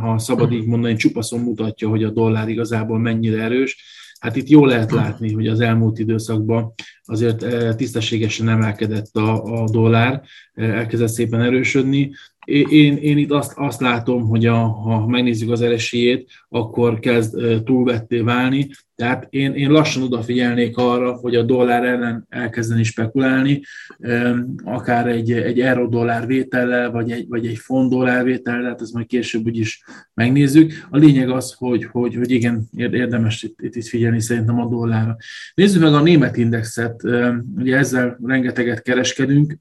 [0.00, 3.76] ha szabad így mondani, csupaszon mutatja, hogy a dollár igazából mennyire erős.
[4.20, 10.22] Hát itt jól lehet látni, hogy az elmúlt időszakban azért tisztességesen emelkedett a, a dollár,
[10.54, 12.10] elkezdett szépen erősödni.
[12.48, 18.18] Én, én itt azt, azt látom, hogy a, ha megnézzük az eresélyét, akkor kezd túlvetté
[18.20, 23.60] válni, tehát én, én lassan odafigyelnék arra, hogy a dollár ellen elkezdeni spekulálni,
[24.64, 29.44] akár egy, egy euró-dollár vétellel, vagy egy, vagy egy font-dollár vétellel, tehát ezt majd később
[29.44, 29.84] úgyis
[30.14, 30.72] megnézzük.
[30.90, 35.16] A lényeg az, hogy, hogy, hogy igen, érdemes itt, itt, itt figyelni szerintem a dollárra.
[35.54, 37.02] Nézzük meg a német indexet,
[37.56, 39.56] ugye ezzel rengeteget kereskedünk.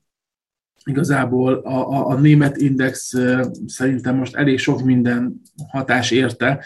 [0.87, 3.13] Igazából a, a, a német index
[3.65, 6.59] szerintem most elég sok minden hatás érte,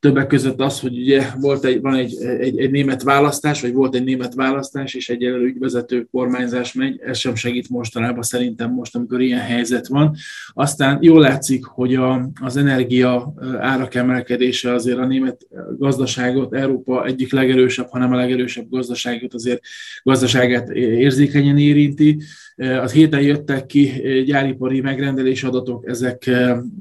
[0.00, 3.94] Többek között az, hogy ugye volt egy, van egy, egy, egy német választás, vagy volt
[3.94, 9.20] egy német választás, és egy ügyvezető kormányzás megy, ez sem segít mostanában szerintem most, amikor
[9.20, 10.16] ilyen helyzet van.
[10.52, 15.46] Aztán jól látszik, hogy a, az energia árak emelkedése azért a német
[15.78, 19.60] gazdaságot, Európa egyik legerősebb, hanem a legerősebb gazdaságot azért
[20.02, 22.22] gazdaságát érzékenyen érinti.
[22.58, 23.92] Az héten jöttek ki
[24.24, 26.30] gyáripari megrendelés adatok, ezek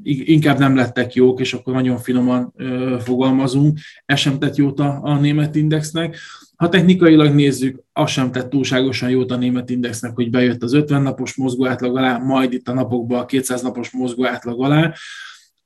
[0.04, 2.54] inkább nem lettek jók, és akkor nagyon finoman
[3.00, 6.18] fogalmazunk, ez sem tett jót a, a német indexnek.
[6.56, 11.02] Ha technikailag nézzük, az sem tett túlságosan jót a német indexnek, hogy bejött az 50
[11.02, 14.94] napos mozgó átlag alá, majd itt a napokban a 200 napos mozgó átlag alá.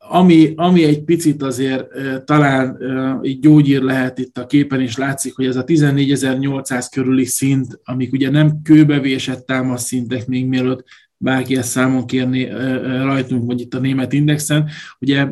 [0.09, 1.87] Ami, ami egy picit azért
[2.25, 2.77] talán
[3.23, 8.13] így gyógyír lehet itt a képen is látszik, hogy ez a 14.800 körüli szint, amik
[8.13, 10.83] ugye nem kőbevésett támasz szintek még mielőtt
[11.21, 12.45] bárki ezt számon kérni
[12.83, 14.69] rajtunk, vagy itt a német indexen.
[14.99, 15.27] Ugye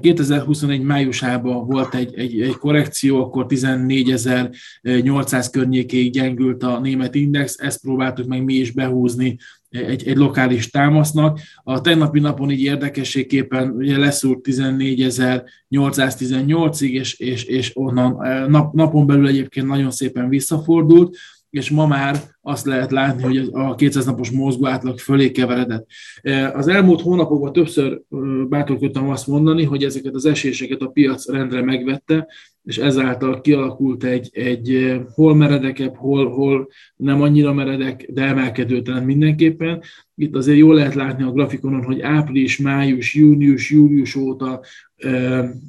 [0.00, 7.80] 2021 májusában volt egy, egy, egy korrekció, akkor 14.800 környékéig gyengült a német index, ezt
[7.80, 9.36] próbáltuk meg mi is behúzni
[9.74, 11.40] egy, egy lokális támasznak.
[11.62, 18.16] A tegnapi napon így érdekességképpen ugye leszúrt 14.818-ig, és, és, és onnan
[18.50, 21.16] nap, napon belül egyébként nagyon szépen visszafordult
[21.54, 25.86] és ma már azt lehet látni, hogy a 200 napos mozgó átlag fölé keveredett.
[26.52, 28.00] Az elmúlt hónapokban többször
[28.48, 32.26] bátorkodtam azt mondani, hogy ezeket az eséseket a piac rendre megvette,
[32.64, 39.06] és ezáltal kialakult egy, egy hol meredekebb, hol, hol nem annyira meredek, de emelkedő trend
[39.06, 39.82] mindenképpen.
[40.14, 44.60] Itt azért jól lehet látni a grafikonon, hogy április, május, június, július óta,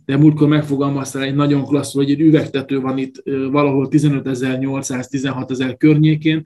[0.06, 6.44] de múltkor megfogalmaztál egy nagyon klassz, hogy egy üvegtető van itt valahol 15.800-16 ezer környékén,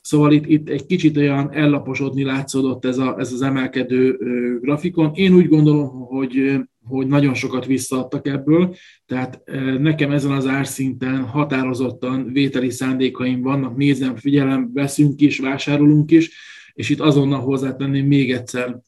[0.00, 4.18] Szóval itt, itt egy kicsit olyan ellaposodni látszódott ez, a, ez az emelkedő
[4.60, 5.10] grafikon.
[5.14, 8.74] Én úgy gondolom, hogy hogy nagyon sokat visszaadtak ebből,
[9.06, 9.42] tehát
[9.78, 16.30] nekem ezen az árszinten határozottan vételi szándékaim vannak, nézem, figyelem, veszünk is, vásárolunk is,
[16.72, 18.80] és itt azonnal hozzátenném még egyszer,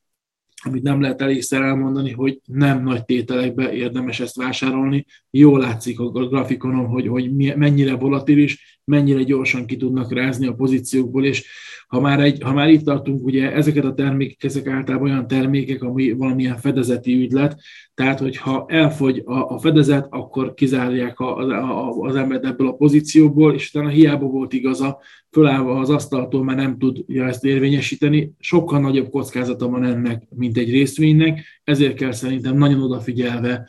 [0.63, 5.07] amit nem lehet elégszer elmondani, hogy nem nagy tételekbe érdemes ezt vásárolni.
[5.31, 11.25] Jól látszik a grafikonon, hogy, hogy mennyire volatilis, mennyire gyorsan ki tudnak rázni a pozíciókból,
[11.25, 11.45] és
[11.87, 15.83] ha már, egy, ha már itt tartunk, ugye ezeket a termékek, ezek általában olyan termékek,
[15.83, 17.61] ami valamilyen fedezeti ügylet,
[17.95, 23.55] tehát hogyha elfogy a, a fedezet, akkor kizárják a, a, az embert ebből a pozícióból,
[23.55, 24.99] és utána hiába volt igaza,
[25.31, 28.33] fölállva az asztaltól már nem tudja ezt érvényesíteni.
[28.39, 33.69] Sokkal nagyobb kockázata van ennek, mint egy részvénynek, ezért kell szerintem nagyon odafigyelve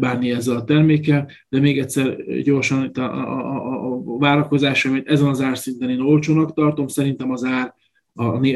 [0.00, 5.08] bánni ezzel a termékkel, de még egyszer gyorsan itt a, a, a, a várakozás, amit
[5.08, 7.74] ezen az árszinten én olcsónak tartom, szerintem az ár,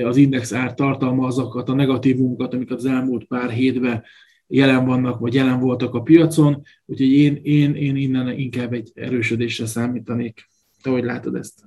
[0.05, 4.03] az index ár tartalma azokat a negatívumokat, amiket az elmúlt pár hétben
[4.47, 9.67] jelen vannak, vagy jelen voltak a piacon, úgyhogy én, én, én innen inkább egy erősödésre
[9.67, 10.49] számítanék.
[10.83, 11.67] Te hogy látod ezt?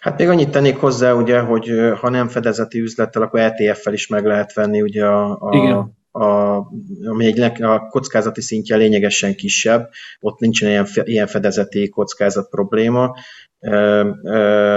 [0.00, 4.24] Hát még annyit tennék hozzá, ugye, hogy ha nem fedezeti üzlettel, akkor ETF-fel is meg
[4.24, 6.56] lehet venni ugye a, a, Igen a,
[7.04, 9.88] ami egy a kockázati szintje lényegesen kisebb,
[10.20, 13.14] ott nincsen ilyen, ilyen fedezeti kockázat probléma.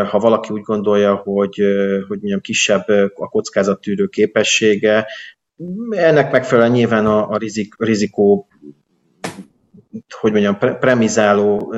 [0.10, 1.56] Ha valaki úgy gondolja, hogy,
[2.08, 5.08] hogy mondjam, kisebb a kockázattűrő képessége,
[5.90, 8.48] ennek megfelelően nyilván a, a rizik, rizikó
[10.20, 11.74] hogy mondjam, premizáló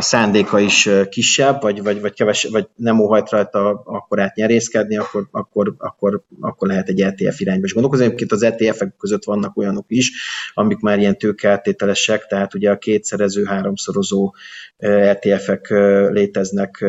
[0.00, 5.74] szándéka is kisebb, vagy, vagy, vagy, keves, vagy nem óhajt rajta át nyerészkedni, akkor, akkor,
[5.78, 8.04] akkor, akkor lehet egy ETF irányba is gondolkozni.
[8.04, 10.12] Egyébként az ETF-ek között vannak olyanok is,
[10.54, 14.34] amik már ilyen tőkeáttételesek, tehát ugye a kétszerező, háromszorozó
[14.78, 15.68] ETF-ek
[16.12, 16.84] léteznek,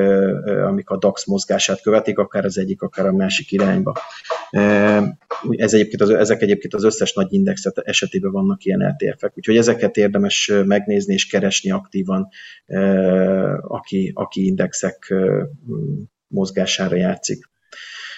[0.67, 3.93] amik a DAX mozgását követik, akár az egyik, akár a másik irányba.
[5.49, 9.97] Ez egyébként az, ezek egyébként az összes nagy indexet esetében vannak ilyen ETF-ek, úgyhogy ezeket
[9.97, 12.27] érdemes megnézni és keresni aktívan,
[13.61, 15.13] aki, aki indexek
[16.27, 17.49] mozgására játszik.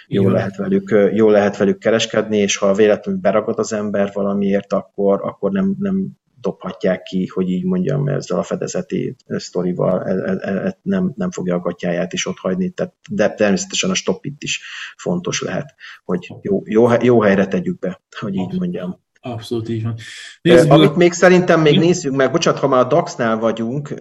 [0.08, 5.20] Jó lehet, velük, jó lehet velük kereskedni, és ha véletlenül beragad az ember valamiért, akkor,
[5.24, 10.78] akkor nem, nem dobhatják ki, hogy így mondjam, ezzel a fedezeti sztorival e, e, e,
[10.82, 14.62] nem, nem fogja a gatyáját is ott hagyni, tehát, de természetesen a stop itt is
[14.98, 15.74] fontos lehet,
[16.04, 19.00] hogy jó, jó, jó helyre tegyük be, hogy így mondjam.
[19.24, 19.96] Abszolút így van.
[20.42, 23.94] Nézzük, Amit még szerintem még nézzük meg, bocsánat, ha már a DAX-nál vagyunk,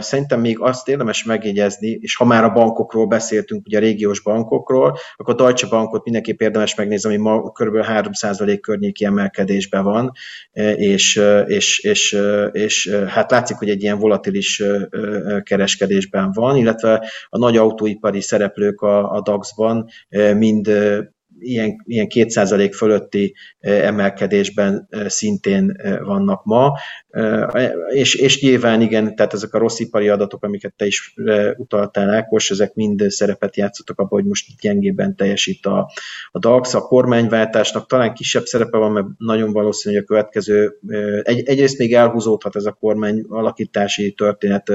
[0.00, 4.98] szerintem még azt érdemes megjegyezni, és ha már a bankokról beszéltünk, ugye a régiós bankokról,
[5.16, 7.76] akkor a Deutsche Bankot mindenképp érdemes megnézni, ami ma kb.
[7.76, 10.12] 3% környéki emelkedésben van,
[10.76, 12.18] és, és, és,
[12.52, 14.62] és hát látszik, hogy egy ilyen volatilis
[15.42, 19.88] kereskedésben van, illetve a nagy autóipari szereplők a, a DAX-ban
[20.36, 20.70] mind
[21.38, 26.72] ilyen, ilyen 2% fölötti emelkedésben szintén vannak ma,
[27.88, 31.14] és, és nyilván igen, tehát ezek a rossz ipari adatok, amiket te is
[31.56, 35.90] utaltál, Ákos, ezek mind szerepet játszottak abban, hogy most gyengében teljesít a,
[36.30, 36.74] a DAX.
[36.74, 40.78] A kormányváltásnak talán kisebb szerepe van, mert nagyon valószínű, hogy a következő,
[41.22, 44.72] egy, egyrészt még elhúzódhat ez a kormány alakítási történet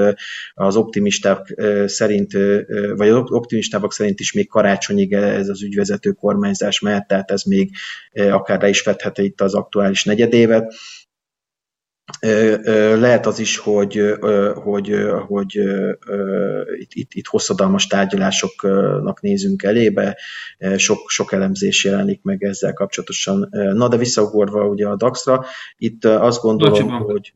[0.54, 2.32] az optimisták szerint,
[2.96, 6.10] vagy az optimistábbak szerint is még karácsonyig ez az ügyvezető
[6.62, 7.70] kormányzás mehet, tehát ez még
[8.30, 10.74] akár le is fedheti itt az aktuális negyedévet.
[12.98, 14.14] Lehet az is, hogy,
[14.54, 14.96] hogy,
[15.26, 15.54] hogy
[16.78, 20.18] itt, itt, itt hosszadalmas tárgyalásoknak nézünk elébe,
[20.76, 23.48] sok, sok elemzés jelenik meg ezzel kapcsolatosan.
[23.50, 25.44] Na, de visszaugorva ugye a DAX-ra,
[25.76, 27.34] itt azt gondolom, hogy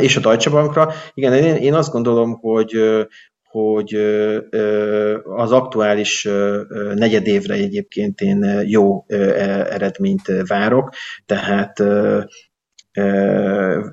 [0.00, 0.92] és a Deutsche Bankra.
[1.14, 2.70] Igen, én, én azt gondolom, hogy
[3.50, 3.94] hogy
[5.24, 6.28] az aktuális
[6.94, 9.04] negyedévre egyébként én jó
[9.70, 10.92] eredményt várok,
[11.26, 11.82] tehát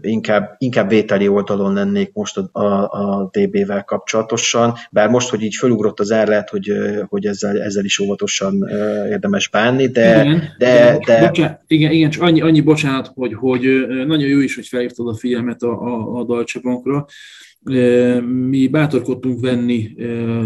[0.02, 5.56] inkább, inkább vételi oldalon lennék most a, a, a DB-vel kapcsolatosan, bár most, hogy így
[5.56, 6.72] fölugrott az ár, lehet, hogy,
[7.08, 8.67] hogy ezzel, ezzel is óvatosan
[9.10, 10.22] érdemes bánni, de...
[10.22, 14.56] Igen, de, de, bocsánat, igen, igen, csak annyi, annyi bocsánat, hogy, hogy nagyon jó is,
[14.56, 17.06] hogy felhívtad a figyelmet a, a, a Deutsche Bankra,
[18.50, 19.96] mi bátorkodtunk venni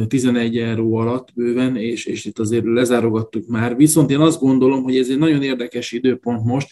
[0.08, 3.76] 11 euró alatt bőven, és, és itt azért lezárogattuk már.
[3.76, 6.68] Viszont én azt gondolom, hogy ez egy nagyon érdekes időpont most,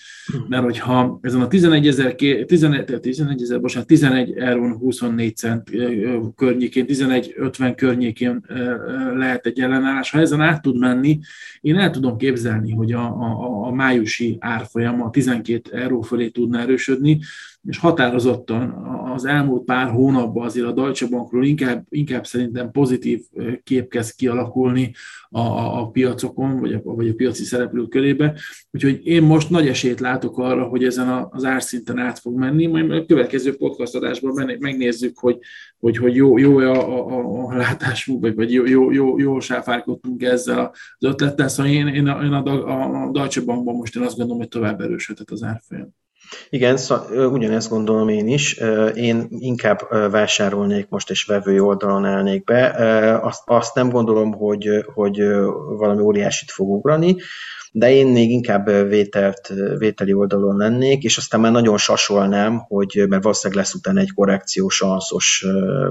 [0.48, 5.70] mert hogyha ezen a 11 ezer, 11, 11 ezer, bocsánat, 11 euró 24 cent
[6.36, 8.46] környékén, 11,50 környékén
[9.16, 11.20] lehet egy ellenállás, ha ezen át tud menni,
[11.62, 16.60] én el tudom képzelni, hogy a, a, a májusi árfolyam a 12 euró fölé tudna
[16.60, 17.20] erősödni,
[17.68, 18.70] és határozottan
[19.14, 23.22] az elmúlt pár hónapban azért a Deutsche Bankról inkább, inkább szerintem pozitív
[23.64, 24.94] kép kezd kialakulni
[25.30, 28.40] a, a, a piacokon, vagy a, vagy a piaci szereplők körébe.
[28.72, 32.92] Úgyhogy én most nagy esélyt látok arra, hogy ezen az árszinten át fog menni, majd
[32.92, 35.38] a következő podcast adásban megnézzük, hogy,
[35.80, 40.24] hogy, hogy jó, jó a, a, a látásunk, vagy, vagy jó, jó, jó, jól sáfárkodtunk
[40.24, 41.48] ezzel az ötlettel.
[41.48, 44.82] Szóval én, én, a, én a, a Deutsche Bankban most én azt gondolom, hogy tovább
[44.82, 45.98] erősödhet az árfolyam.
[46.50, 46.78] Igen,
[47.32, 48.62] ugyanezt gondolom én is.
[48.94, 49.80] Én inkább
[50.12, 52.66] vásárolnék most, és vevői oldalon állnék be.
[53.22, 55.22] Azt, azt nem gondolom, hogy, hogy
[55.78, 57.16] valami óriásit fog ugrani,
[57.72, 63.24] de én még inkább vételt, vételi oldalon lennék, és aztán már nagyon sasolnám, hogy mert
[63.24, 65.46] valószínűleg lesz utána egy korrekció sanszos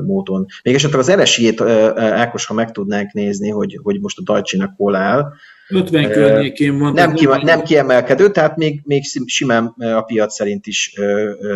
[0.07, 0.47] módon.
[0.63, 4.95] Még esetleg az RSI-ét, Ákos, ha meg tudnánk nézni, hogy, hogy most a Dajcsinak hol
[4.95, 5.33] áll,
[5.69, 6.93] 50 környékén van.
[6.93, 10.93] Nem, ki, nem kiemelkedő, tehát még, még simán a piac szerint is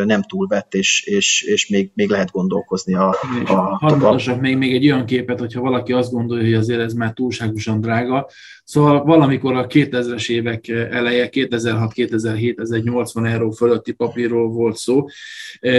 [0.04, 3.16] nem túlvett, és, és, és még, még lehet gondolkozni a...
[3.46, 4.36] a, Hadd a...
[4.40, 8.28] még, még egy olyan képet, hogyha valaki azt gondolja, hogy azért ez már túlságosan drága.
[8.64, 15.06] Szóval valamikor a 2000-es évek eleje, 2006-2007, ez egy 80 euró fölötti papírról volt szó.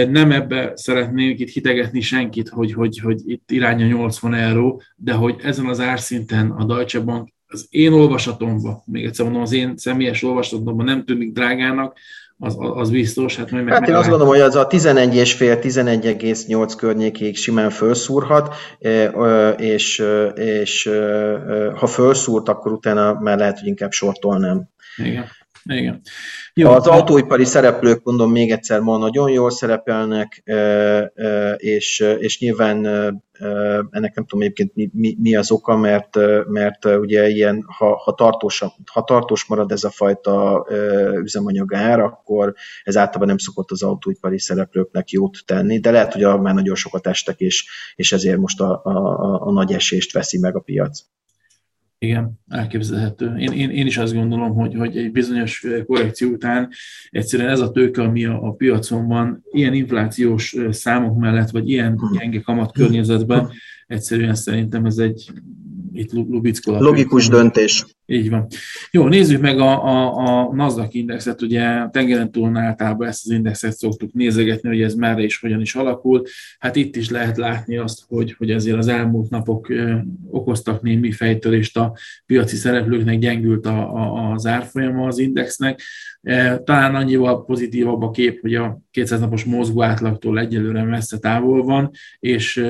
[0.08, 5.36] Nem ebbe szeretnék itt hitegetni senkit, hogy, hogy, hogy itt iránya 80 euró, de hogy
[5.42, 10.22] ezen az árszinten a Deutsche Bank az én olvasatomban, még egyszer mondom, az én személyes
[10.22, 11.98] olvasatomban nem tűnik drágának,
[12.38, 13.36] az, az biztos.
[13.36, 18.54] Hát, majd hát én azt gondolom, hogy az a 11,5-11,8 környékéig simán felszúrhat,
[19.56, 20.90] és, és
[21.74, 24.68] ha felszúrt, akkor utána már lehet, hogy inkább sortolnám.
[24.96, 25.26] Igen.
[25.64, 26.00] Igen.
[26.54, 30.42] Jó, az autóipari szereplők, mondom még egyszer, ma nagyon jól szerepelnek,
[31.56, 32.84] és, és nyilván
[33.90, 36.16] ennek nem tudom egyébként mi, mi, mi az oka, mert,
[36.48, 40.66] mert ugye ilyen, ha, ha, tartós, ha tartós marad ez a fajta
[41.22, 46.40] üzemanyag ár, akkor ez általában nem szokott az autóipari szereplőknek jót tenni, de lehet, hogy
[46.40, 50.38] már nagyon sokat estek, és, és ezért most a, a, a, a nagy esést veszi
[50.38, 51.00] meg a piac.
[51.98, 53.36] Igen, elképzelhető.
[53.36, 56.68] Én, én, én is azt gondolom, hogy, hogy egy bizonyos korrekció után
[57.10, 61.98] egyszerűen ez a tőke, ami a, a piacon van, ilyen inflációs számok mellett, vagy ilyen
[62.18, 63.50] gyenge kamat környezetben,
[63.94, 65.32] egyszerűen szerintem ez egy
[65.94, 66.80] itt lubickolak.
[66.80, 67.84] Logikus döntés.
[68.06, 68.46] Így van.
[68.90, 73.76] Jó, nézzük meg a, a, a NASDAQ indexet, ugye tengeren túl általában ezt az indexet
[73.76, 76.22] szoktuk nézegetni, hogy ez merre és hogyan is alakul.
[76.58, 79.94] Hát itt is lehet látni azt, hogy, hogy azért az elmúlt napok ö,
[80.30, 85.80] okoztak némi fejtörést a piaci szereplőknek, gyengült a, a, az árfolyama az indexnek.
[86.64, 91.90] Talán annyival pozitívabb a kép, hogy a 200 napos mozgó átlagtól egyelőre messze távol van,
[92.18, 92.66] és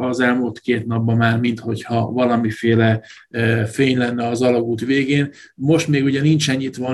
[0.00, 3.02] az elmúlt két napban már minthogyha valamiféle
[3.66, 5.30] fény lenne az alagút végén.
[5.54, 6.86] Most még ugye nincsen nyitva,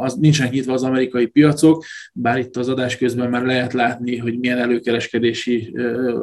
[0.00, 4.38] az, nincsenek nyitva az amerikai piacok, bár itt az adás közben már lehet látni, hogy
[4.38, 5.76] milyen előkereskedési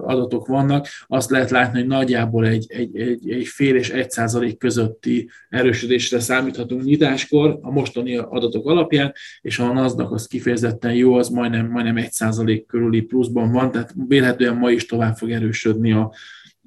[0.04, 0.88] adatok vannak.
[1.08, 6.20] Azt lehet látni, hogy nagyjából egy, egy, egy, egy fél és egy százalék közötti erősödésre
[6.20, 11.98] számíthatunk nyitáskor a mostani adatok alapján, és a NASDAQ az kifejezetten jó, az majdnem, majdnem
[11.98, 16.12] egy százalék körüli pluszban van, tehát vélhetően ma is tovább fog erősödni a,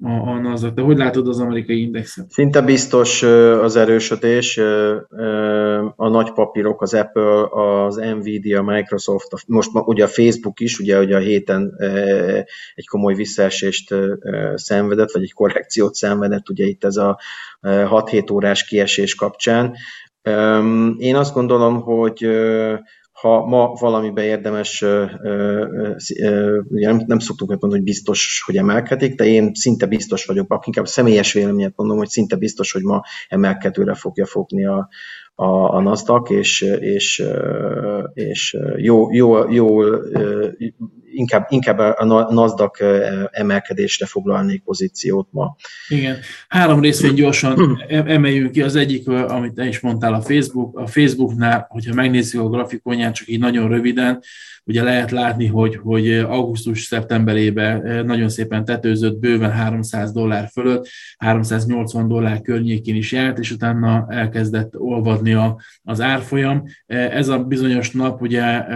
[0.03, 0.73] a, a NASDAQ.
[0.75, 2.29] De hogy látod az amerikai indexet?
[2.29, 4.57] Szinte biztos az erősödés.
[5.95, 11.15] A nagy papírok, az Apple, az Nvidia, Microsoft, most ugye a Facebook is, ugye, ugye
[11.15, 11.75] a héten
[12.75, 13.95] egy komoly visszaesést
[14.55, 17.19] szenvedett, vagy egy korrekciót szenvedett, ugye itt ez a
[17.61, 19.75] 6-7 órás kiesés kapcsán.
[20.97, 22.27] Én azt gondolom, hogy
[23.11, 24.79] ha ma valamibe érdemes,
[26.69, 31.33] nem, nem szoktunk mondani, hogy biztos, hogy emelkedik, de én szinte biztos vagyok, inkább személyes
[31.33, 34.89] véleményet mondom, hogy szinte biztos, hogy ma emelkedőre fogja fogni a,
[35.35, 35.45] a,
[35.75, 37.23] a NASDAQ, és, és,
[38.13, 39.81] és jó, jó, jó
[41.15, 42.85] inkább, inkább a NASDAQ
[43.31, 45.55] emelkedésre foglalnék pozíciót ma.
[45.87, 46.17] Igen.
[46.47, 48.61] Három részvény gyorsan emeljünk ki.
[48.61, 50.79] Az egyik, amit te is mondtál, a Facebook.
[50.79, 54.21] A Facebooknál, hogyha megnézzük a grafikonját, csak így nagyon röviden,
[54.67, 60.87] ugye lehet látni, hogy, hogy augusztus-szeptemberében nagyon szépen tetőzött, bőven 300 dollár fölött,
[61.17, 66.63] 380 dollár környékén is járt, és utána elkezdett olvadni a, az árfolyam.
[66.87, 68.67] Ez a bizonyos nap, ugye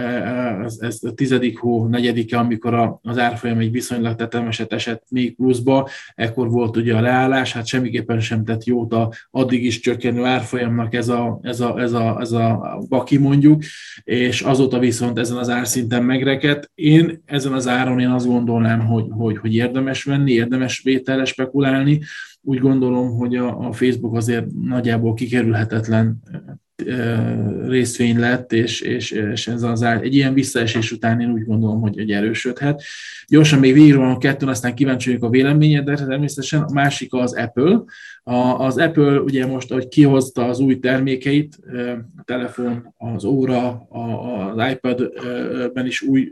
[0.62, 5.34] ez, ez a tizedik hó, negyedik évadja, amikor az árfolyam egy viszonylag tetemeset esett még
[5.34, 10.24] pluszba, ekkor volt ugye a leállás, hát semmiképpen sem tett jót a addig is csökkenő
[10.24, 13.62] árfolyamnak ez a, ez a, ez a, ez a baki mondjuk,
[14.04, 16.70] és azóta viszont ezen az árszinten megrekedt.
[16.74, 22.00] Én ezen az áron én azt gondolnám, hogy, hogy, hogy érdemes venni, érdemes vételre spekulálni,
[22.42, 26.20] úgy gondolom, hogy a, a Facebook azért nagyjából kikerülhetetlen
[27.66, 31.94] részvény lett, és, és, és ez az egy ilyen visszaesés után én úgy gondolom, hogy,
[31.94, 32.82] hogy erősödhet.
[33.26, 36.62] Gyorsan még végül a kettőn, aztán kíváncsi vagyok a véleményedre, természetesen.
[36.62, 37.82] A másik az Apple.
[38.22, 41.58] A, az Apple ugye most, ahogy kihozta az új termékeit,
[42.16, 46.28] a telefon, az óra, az iPad-ben is új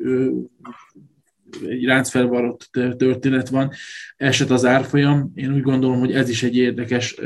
[1.68, 3.70] egy ráncfelvarott történet van,
[4.16, 5.32] eset az árfolyam.
[5.34, 7.16] Én úgy gondolom, hogy ez is egy érdekes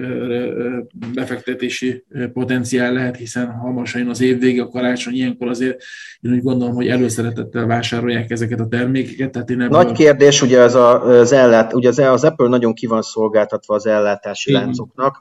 [1.14, 5.82] befektetési potenciál lehet, hiszen hamarosan jön az év vége, a karácsony, ilyenkor azért
[6.20, 9.30] én úgy gondolom, hogy előszeretettel vásárolják ezeket a termékeket.
[9.30, 9.82] Tehát én ebből...
[9.82, 13.74] Nagy kérdés, ugye az, a, az, ellát, ugye az, az Apple nagyon ki van szolgáltatva
[13.74, 14.62] az ellátási Igen.
[14.62, 15.18] láncoknak.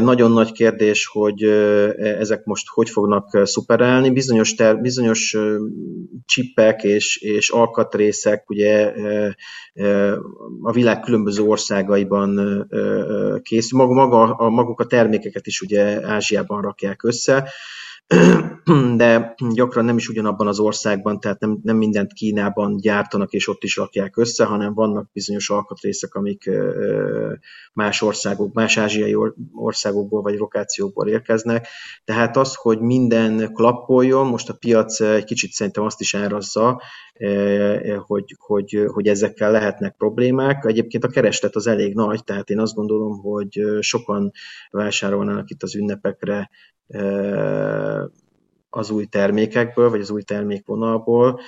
[0.00, 1.42] Nagyon nagy kérdés, hogy
[1.98, 4.10] ezek most hogy fognak szuperelni.
[4.10, 5.36] Bizonyos, ter, bizonyos
[6.24, 8.92] csippek és, és alkatrészek ugye
[10.62, 12.66] a világ különböző országaiban
[13.42, 13.78] készül.
[13.84, 17.48] Maga, a, maguk a termékeket is ugye Ázsiában rakják össze,
[18.96, 23.62] de gyakran nem is ugyanabban az országban, tehát nem, nem mindent Kínában gyártanak és ott
[23.62, 26.50] is rakják össze, hanem vannak bizonyos alkatrészek, amik
[27.72, 29.16] más országok, más ázsiai
[29.52, 31.68] országokból vagy lokációkból érkeznek.
[32.04, 36.82] Tehát az, hogy minden klappoljon, most a piac egy kicsit szerintem azt is árazza,
[38.06, 40.64] hogy, hogy, hogy ezekkel lehetnek problémák.
[40.64, 44.30] Egyébként a kereslet az elég nagy, tehát én azt gondolom, hogy sokan
[44.70, 46.50] vásárolnának itt az ünnepekre
[48.70, 51.40] az új termékekből, vagy az új termékvonalból,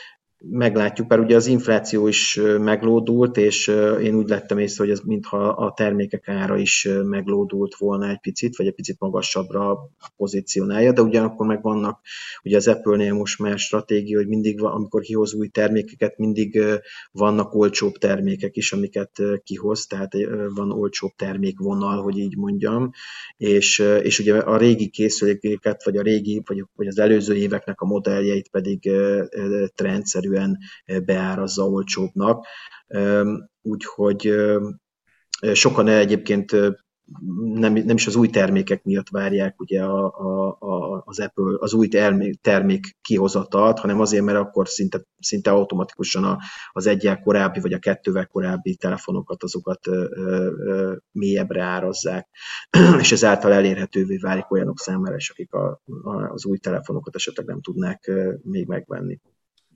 [0.50, 3.66] meglátjuk, mert ugye az infláció is meglódult, és
[4.02, 8.56] én úgy lettem észre, hogy ez mintha a termékek ára is meglódult volna egy picit,
[8.56, 9.78] vagy egy picit magasabbra
[10.16, 12.00] pozícionálja, de ugyanakkor meg vannak,
[12.42, 16.62] ugye az Apple-nél most már stratégia, hogy mindig, amikor kihoz új termékeket, mindig
[17.12, 20.12] vannak olcsóbb termékek is, amiket kihoz, tehát
[20.54, 22.90] van olcsóbb termékvonal, hogy így mondjam,
[23.36, 27.86] és, és ugye a régi készülékeket, vagy a régi, vagy, vagy az előző éveknek a
[27.86, 28.90] modelljeit pedig
[29.74, 30.58] trendszerű egyszerűen
[31.04, 32.46] beárazza olcsóbbnak.
[33.62, 34.32] Úgyhogy
[35.52, 36.52] sokan egyébként
[37.54, 41.74] nem, nem is az új termékek miatt várják ugye a, a, a, az Apple az
[41.74, 46.38] új termék, termék kihozatalt, hanem azért, mert akkor szinte, szinte automatikusan a,
[46.72, 52.28] az egyel korábbi, vagy a kettővel korábbi telefonokat, azokat ö, ö, mélyebbre árazzák,
[53.00, 57.60] és ezáltal elérhetővé válik olyanok számára is, akik a, a, az új telefonokat esetleg nem
[57.60, 58.10] tudnák
[58.42, 59.20] még megvenni.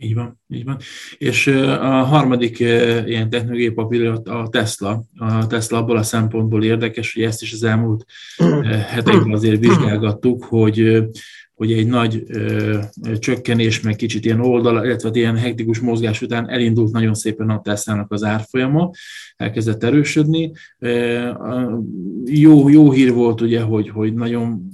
[0.01, 0.76] Így van, így van.
[1.18, 5.03] És a harmadik ilyen technológiai papír a Tesla.
[5.16, 8.05] A Tesla abból a szempontból érdekes, hogy ezt is az elmúlt
[8.88, 11.09] hetekben azért vizsgálgattuk, hogy
[11.55, 12.78] hogy egy nagy ö,
[13.18, 18.12] csökkenés, meg kicsit ilyen oldal, illetve ilyen hektikus mozgás után elindult nagyon szépen a Tesla-nak
[18.12, 18.90] az árfolyama,
[19.36, 20.53] elkezdett erősödni.
[22.24, 24.68] Jó, jó hír volt ugye, hogy, hogy nagyon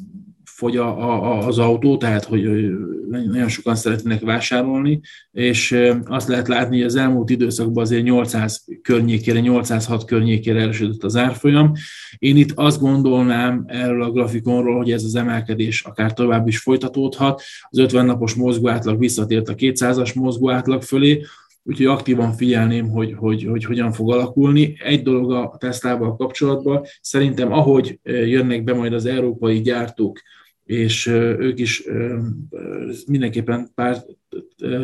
[0.64, 2.42] fogy a, a, az autó, tehát hogy
[3.08, 5.00] nagyon sokan szeretnének vásárolni,
[5.32, 11.16] és azt lehet látni, hogy az elmúlt időszakban azért 800 környékére, 806 környékére erősödött az
[11.16, 11.72] árfolyam.
[12.18, 17.42] Én itt azt gondolnám erről a grafikonról, hogy ez az emelkedés akár tovább is folytatódhat.
[17.68, 21.22] Az 50 napos mozgóátlag visszatért a 200-as mozgóátlag fölé,
[21.64, 24.76] úgyhogy aktívan figyelném, hogy, hogy, hogy hogyan fog alakulni.
[24.78, 30.20] Egy dolog a Teslával kapcsolatban, szerintem ahogy jönnek be majd az európai gyártók
[30.64, 31.82] és ők is
[33.06, 34.04] mindenképpen pár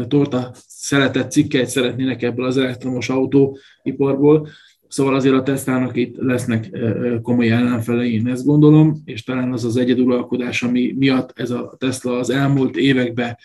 [0.09, 4.49] torta szeretett cikkeit szeretnének ebből az elektromos autóiparból,
[4.91, 6.71] Szóval azért a Tesla-nak itt lesznek
[7.23, 12.19] komoly ellenfelei, én ezt gondolom, és talán az az egyeduralkodás, ami miatt ez a Tesla
[12.19, 13.37] az elmúlt években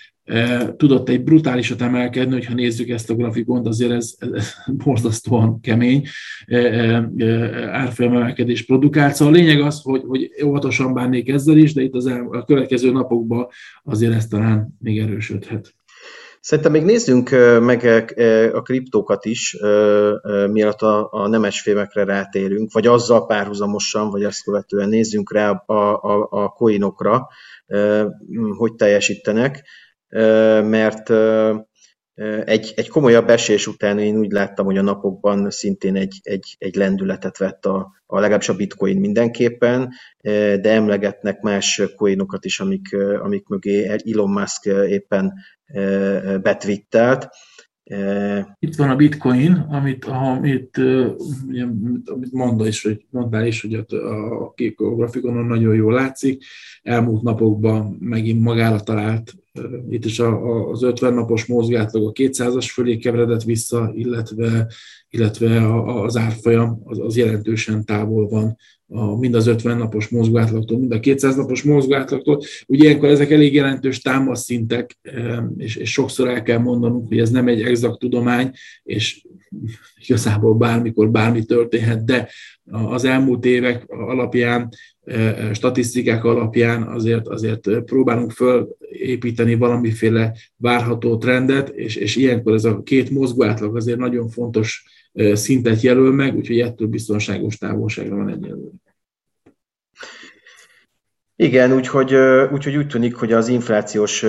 [0.77, 6.07] tudott egy brutálisat emelkedni, hogyha nézzük ezt a grafikont, azért ez, ez borzasztóan kemény
[7.71, 9.15] árfolyamemelkedés produkált.
[9.15, 12.45] Szóval a lényeg az, hogy, hogy óvatosan bánnék ezzel is, de itt az el, a
[12.45, 13.47] következő napokban
[13.83, 15.75] azért ez talán még erősödhet.
[16.45, 17.29] Szerintem még nézzünk
[17.59, 17.83] meg
[18.53, 19.57] a kriptókat is,
[20.51, 26.01] mielőtt a, a nemes fémekre rátérünk, vagy azzal párhuzamosan, vagy azt követően nézzünk rá a,
[26.03, 27.27] a, a coinokra,
[28.57, 29.63] hogy teljesítenek
[30.63, 31.09] mert
[32.45, 36.75] egy, egy komolyabb esés után én úgy láttam, hogy a napokban szintén egy, egy, egy
[36.75, 39.93] lendületet vett a, a legalábbis a bitcoin mindenképpen,
[40.61, 45.33] de emlegetnek más coinokat is, amik, amik mögé Elon Musk éppen
[46.41, 47.29] betvittelt.
[48.59, 50.77] Itt van a bitcoin, amit, amit,
[52.05, 53.95] amit mondta is, hogy, mondtál is, hogy a,
[54.43, 56.43] a kék grafikonon nagyon jól látszik.
[56.81, 59.33] Elmúlt napokban megint magára talált
[59.89, 60.19] itt is
[60.71, 64.67] az 50 napos mozgátlag a 200-as fölé keveredett vissza, illetve,
[65.09, 68.57] illetve az árfolyam az, az jelentősen távol van
[68.87, 72.41] a, mind az 50 napos mozgátlagtól, mind a 200 napos mozgátlagtól.
[72.67, 74.97] Ugye ilyenkor ezek elég jelentős támaszszintek,
[75.57, 78.51] és, és sokszor el kell mondanunk, hogy ez nem egy exakt tudomány,
[78.83, 79.25] és
[80.07, 82.29] igazából bármikor bármi történhet, de
[82.71, 84.69] az elmúlt évek alapján,
[85.53, 93.09] statisztikák alapján azért, azért próbálunk fölépíteni valamiféle várható trendet, és, és ilyenkor ez a két
[93.09, 94.83] mozgóátlag azért nagyon fontos
[95.33, 98.71] szintet jelöl meg, úgyhogy ettől biztonságos távolságra van egyelőre.
[101.35, 102.15] Igen, úgyhogy,
[102.51, 104.25] úgyhogy úgy tűnik, hogy az inflációs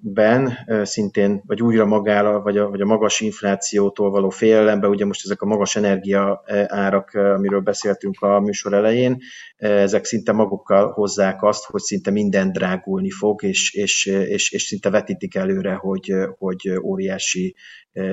[0.00, 5.24] környezetben szintén, vagy újra magára, vagy a, vagy a magas inflációtól való félelemben, ugye most
[5.24, 9.18] ezek a magas energia árak, amiről beszéltünk a műsor elején,
[9.56, 14.90] ezek szinte magukkal hozzák azt, hogy szinte minden drágulni fog, és, és, és, és szinte
[14.90, 17.54] vetítik előre, hogy, hogy óriási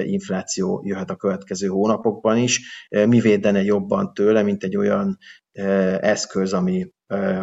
[0.04, 2.88] infláció jöhet a következő hónapokban is.
[2.90, 5.18] Mi védene jobban tőle, mint egy olyan
[5.52, 6.91] eszköz, ami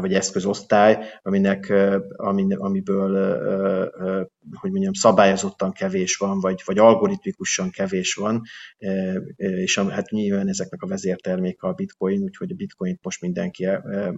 [0.00, 1.72] vagy eszközosztály, aminek,
[2.56, 3.40] amiből,
[4.60, 8.42] hogy mondjam, szabályozottan kevés van, vagy, vagy algoritmikusan kevés van,
[9.36, 13.68] és hát nyilván ezeknek a vezérterméke a bitcoin, úgyhogy a bitcoint most mindenki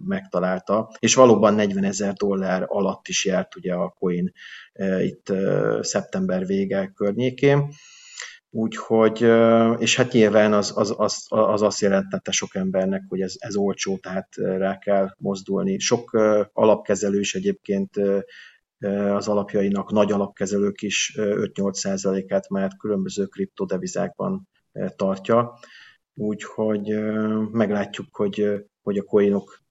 [0.05, 4.33] megtalálta, és valóban 40 ezer dollár alatt is járt ugye a coin
[5.01, 5.33] itt
[5.81, 7.73] szeptember vége környékén.
[8.51, 9.21] Úgyhogy,
[9.81, 13.97] és hát nyilván az, az, az, az azt jelentette sok embernek, hogy ez, ez olcsó,
[13.97, 15.79] tehát rá kell mozdulni.
[15.79, 16.11] Sok
[16.53, 18.01] alapkezelő is egyébként
[19.15, 24.49] az alapjainak, nagy alapkezelők is 5-8%-át már különböző kriptodevizákban
[24.97, 25.59] tartja.
[26.15, 26.99] Úgyhogy
[27.51, 29.67] meglátjuk, hogy, hogy a coinok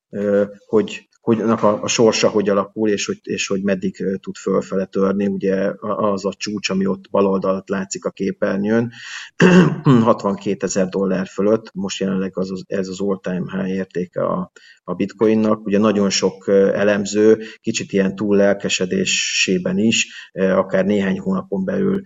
[0.65, 5.27] hogy hogy a, a sorsa hogy alakul, és hogy, és hogy meddig tud fölfele törni.
[5.27, 8.91] Ugye az a csúcs, ami ott bal látszik a képernyőn,
[9.83, 14.51] 62 ezer dollár fölött, most jelenleg az, ez az all-time high értéke a,
[14.83, 15.65] a bitcoinnak.
[15.65, 22.01] Ugye nagyon sok elemző, kicsit ilyen túl lelkesedésében is, akár néhány hónapon belül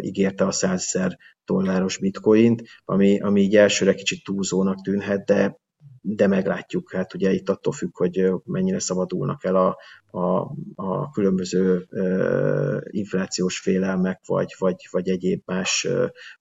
[0.00, 5.58] ígérte a 100 ezer dolláros bitcoint, ami, ami így elsőre kicsit túlzónak tűnhet, de
[6.00, 6.92] de meglátjuk.
[6.92, 9.76] Hát ugye itt attól függ, hogy mennyire szabadulnak el a,
[10.10, 15.88] a, a különböző uh, inflációs félelmek, vagy, vagy, vagy egyéb más,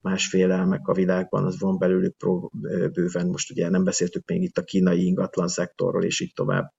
[0.02, 2.16] más félelmek a világban, az van belőlük
[2.94, 3.28] bőven.
[3.28, 6.74] Most ugye nem beszéltük még itt a kínai ingatlan szektorról, és így tovább.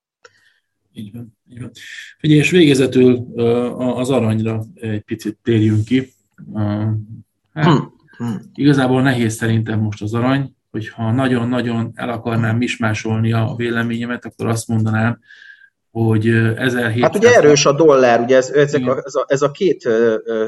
[0.93, 1.71] Így van, így van.
[2.19, 3.41] Figyelj, és végezetül
[3.77, 6.13] az aranyra egy picit térjünk ki.
[7.53, 7.85] Hát, hm.
[8.17, 8.37] hm.
[8.55, 14.69] Igazából nehéz szerintem most az arany, hogyha nagyon-nagyon el akarnám mismásolni a véleményemet, akkor azt
[14.69, 15.19] mondanám,
[15.91, 17.03] hogy 1700...
[17.03, 20.17] Hát ugye erős a dollár, ugye ez, ezek a, ez, a, ez a két ö,
[20.25, 20.47] ö,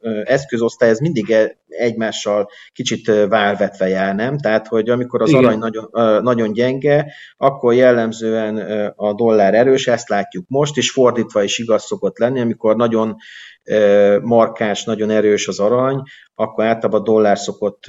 [0.00, 4.38] ö, eszközosztály, ez mindig e, egymással kicsit válvetve jár, nem?
[4.38, 5.44] Tehát, hogy amikor az Igen.
[5.44, 8.56] arany nagyon, ö, nagyon gyenge, akkor jellemzően
[8.96, 13.16] a dollár erős, ezt látjuk most, és fordítva is igaz szokott lenni, amikor nagyon
[14.22, 16.02] markás, nagyon erős az arany,
[16.34, 17.84] akkor általában a dollár szokott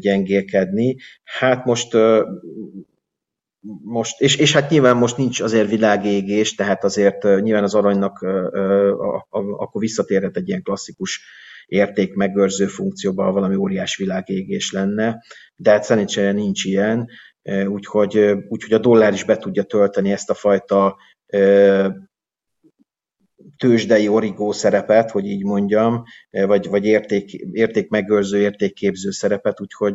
[0.00, 0.96] gyengélkedni.
[1.24, 1.96] Hát most
[3.82, 8.18] most, és, és hát nyilván most nincs azért világégés, tehát azért nyilván az aranynak
[9.32, 11.20] akkor visszatérhet egy ilyen klasszikus
[11.66, 15.22] érték megőrző funkcióba, ha valami óriás világégés lenne,
[15.56, 17.08] de hát szerencsére nincs ilyen,
[17.66, 20.96] úgyhogy, úgyhogy a dollár is be tudja tölteni ezt a fajta
[23.56, 29.94] tőzsdei origó szerepet, hogy így mondjam, vagy, vagy érték, érték megőrző, értékképző szerepet, úgyhogy,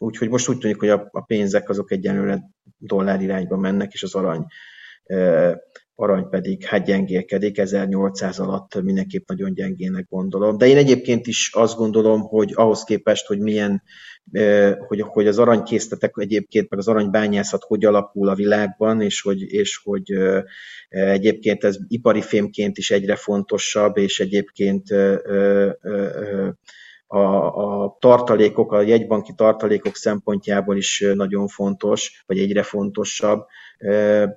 [0.00, 2.42] úgyhogy most úgy tűnik, hogy a, a pénzek azok egyenlőre
[2.78, 4.46] dollár irányba mennek, és az arany,
[5.94, 10.58] arany pedig hát gyengélkedik, 1800 alatt mindenképp nagyon gyengének gondolom.
[10.58, 13.82] De én egyébként is azt gondolom, hogy ahhoz képest, hogy milyen,
[14.86, 19.80] hogy, hogy az aranykészletek egyébként, meg az aranybányászat hogy alakul a világban, és hogy, és
[19.84, 20.12] hogy
[20.88, 24.94] egyébként ez ipari fémként is egyre fontosabb, és egyébként
[27.12, 33.46] a, a tartalékok, a jegybanki tartalékok szempontjából is nagyon fontos, vagy egyre fontosabb,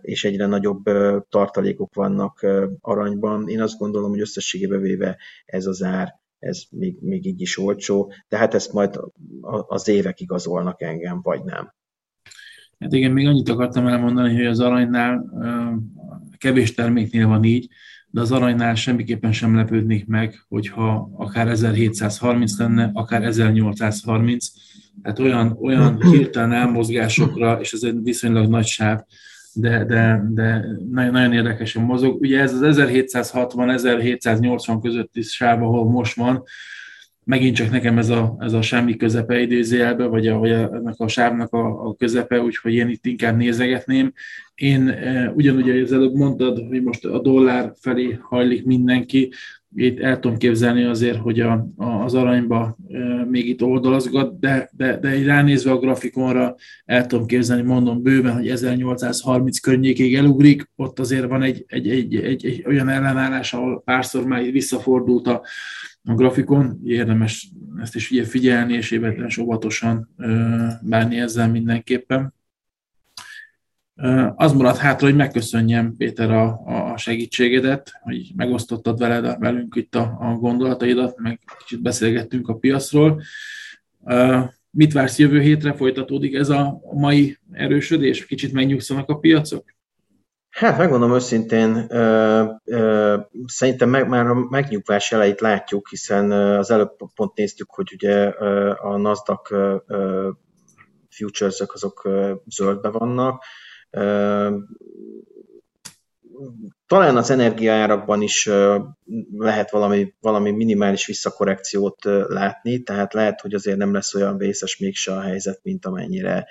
[0.01, 0.83] és egyre nagyobb
[1.29, 2.45] tartalékok vannak
[2.81, 3.47] aranyban.
[3.47, 8.13] Én azt gondolom, hogy összességében véve ez az ár, ez még, még így is olcsó,
[8.27, 8.99] de hát ezt majd
[9.67, 11.73] az évek igazolnak engem, vagy nem.
[12.79, 15.25] Hát igen, még annyit akartam elmondani, hogy az aranynál
[16.37, 17.67] kevés terméknél van így,
[18.13, 24.47] de az aranynál semmiképpen sem lepődnék meg, hogyha akár 1730 lenne, akár 1830,
[25.01, 28.99] tehát olyan, olyan hirtelen elmozgásokra, és ez egy viszonylag nagy sáv,
[29.53, 32.21] de, de, de nagyon, nagyon érdekesen mozog.
[32.21, 36.43] Ugye ez az 1760-1780 közötti sáv, ahol most van,
[37.25, 40.95] megint csak nekem ez a, ez a semmi közepe idézőjelbe, vagy, a, vagy a, ennek
[40.97, 44.13] a sávnak a, a közepe, úgyhogy én itt inkább nézegetném.
[44.55, 49.31] Én e, ugyanúgy, az előbb mondtad, hogy most a dollár felé hajlik mindenki,
[49.75, 54.69] itt el tudom képzelni azért, hogy a, a, az aranyba e, még itt oldalazgat, de,
[54.77, 56.55] de, de így ránézve a grafikonra
[56.85, 62.15] el tudom képzelni, mondom bőven, hogy 1830 környékig elugrik, ott azért van egy, egy, egy,
[62.15, 65.41] egy, egy olyan ellenállás, ahol párszor már visszafordult a,
[66.05, 67.49] a grafikon, érdemes
[67.81, 70.09] ezt is figyelni, és évetlen óvatosan
[70.81, 72.33] bánni ezzel mindenképpen.
[74.35, 80.17] Az maradt hátra, hogy megköszönjem Péter a, a segítségedet, hogy megosztottad veled, velünk itt a,
[80.19, 83.21] a gondolataidat, meg kicsit beszélgettünk a piacról.
[84.69, 85.73] Mit vársz jövő hétre?
[85.73, 88.25] Folytatódik ez a mai erősödés?
[88.25, 89.75] Kicsit megnyugszanak a piacok?
[90.53, 96.95] Hát megmondom őszintén, ö, ö, szerintem meg, már a megnyugvás jeleit látjuk, hiszen az előbb
[97.15, 98.27] pont néztük, hogy ugye
[98.81, 99.49] a Nasdaq
[101.09, 102.09] futures azok
[102.45, 103.43] zöldbe vannak.
[106.87, 108.49] Talán az energiaárakban is
[109.37, 115.13] lehet valami, valami minimális visszakorrekciót látni, tehát lehet, hogy azért nem lesz olyan vészes mégse
[115.13, 116.47] a helyzet, mint amennyire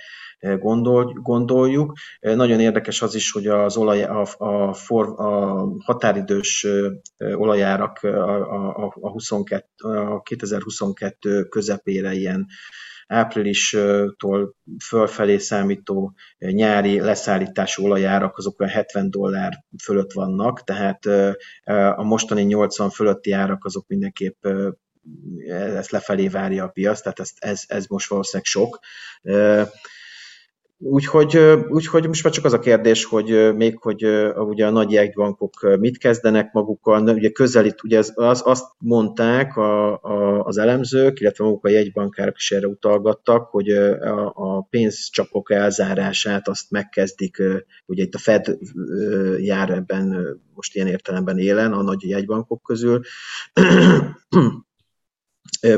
[0.58, 1.92] gondol, gondoljuk.
[2.20, 6.66] Nagyon érdekes az is, hogy az olaj, a, a, for, a határidős
[7.18, 12.46] olajárak a, a, a, 22, a 2022 közepére ilyen
[13.06, 21.06] áprilistól fölfelé számító nyári leszállítású olajárak azok olyan 70 dollár fölött vannak, tehát
[21.96, 24.46] a mostani 80 fölötti árak azok mindenképp
[25.48, 28.78] ezt lefelé várja a piac, tehát ez, ez, ez most valószínűleg sok.
[30.84, 31.36] Úgyhogy,
[31.68, 34.04] úgyhogy most már csak az a kérdés, hogy még hogy
[34.36, 40.02] ugye a nagy jegybankok mit kezdenek magukkal, ugye közelít, ugye az, az, azt mondták a,
[40.02, 46.48] a, az elemzők, illetve maguk a jegybankárok is erre utalgattak, hogy a, a pénzcsapok elzárását
[46.48, 47.42] azt megkezdik,
[47.86, 48.58] ugye itt a Fed
[49.38, 53.00] jár ebben most ilyen értelemben élen a nagy jegybankok közül,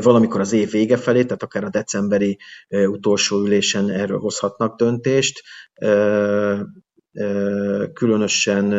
[0.01, 2.37] valamikor az év vége felé, tehát akár a decemberi
[2.69, 5.41] utolsó ülésen erről hozhatnak döntést.
[7.93, 8.73] Különösen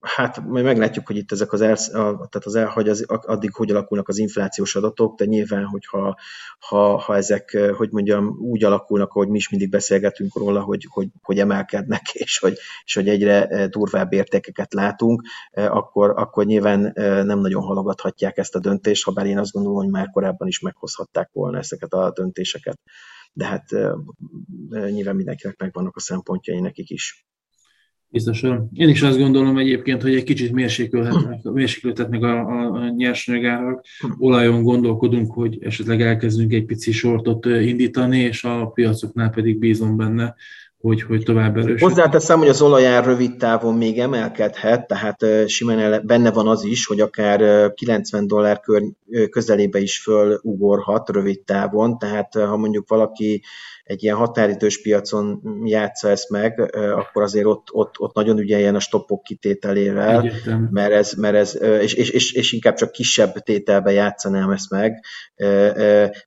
[0.00, 3.54] Hát majd meglátjuk, hogy itt ezek az, el, a, tehát az, el, hogy az, addig
[3.54, 6.18] hogy alakulnak az inflációs adatok, de nyilván, hogyha
[6.58, 11.08] ha, ha ezek, hogy mondjam, úgy alakulnak, ahogy mi is mindig beszélgetünk róla, hogy, hogy,
[11.22, 15.22] hogy emelkednek, és hogy, és hogy egyre durvább értékeket látunk,
[15.52, 16.92] akkor, akkor nyilván
[17.26, 20.60] nem nagyon halogathatják ezt a döntést, ha bár én azt gondolom, hogy már korábban is
[20.60, 22.80] meghozhatták volna ezeket a döntéseket.
[23.32, 23.70] De hát
[24.70, 27.26] nyilván mindenkinek megvannak a szempontjai nekik is.
[28.10, 28.68] Biztosan.
[28.72, 30.52] Én is azt gondolom egyébként, hogy egy kicsit
[31.42, 33.84] mérséklődhetnek a, a, a nyersanyagárak.
[34.18, 40.34] Olajon gondolkodunk, hogy esetleg elkezdünk egy pici sortot indítani, és a piacoknál pedig bízom benne,
[40.80, 41.82] hogy, hogy tovább erősödik.
[41.82, 47.00] Hozzáteszem, hogy az olajár rövid távon még emelkedhet, tehát simán benne van az is, hogy
[47.00, 48.82] akár 90 dollár kör,
[49.30, 53.42] közelébe is fölugorhat rövid távon, tehát ha mondjuk valaki
[53.88, 58.80] egy ilyen határidős piacon játsza ezt meg, akkor azért ott, ott, ott nagyon ügyeljen a
[58.80, 60.68] stoppok kitételével, Egyetem.
[60.70, 65.04] mert ez, mert ez és, és, és, és, inkább csak kisebb tételbe játszanám ezt meg,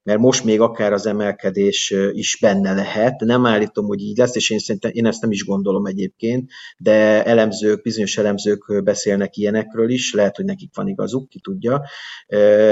[0.03, 4.49] mert most még akár az emelkedés is benne lehet, nem állítom, hogy így lesz, és
[4.49, 10.14] én szerintem én ezt nem is gondolom egyébként, de elemzők, bizonyos elemzők beszélnek ilyenekről is,
[10.14, 11.82] lehet, hogy nekik van igazuk, ki tudja,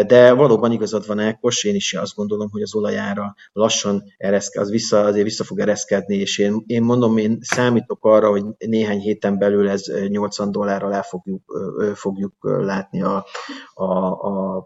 [0.07, 4.77] de valóban igazad van Ákos, én is azt gondolom, hogy az olajára lassan ereszke, az
[4.79, 9.37] vissza, azért vissza fog ereszkedni, és én, én mondom, én számítok arra, hogy néhány héten
[9.37, 13.25] belül ez 80 dollárral el fogjuk, fogjuk látni a,
[13.73, 14.57] a, a,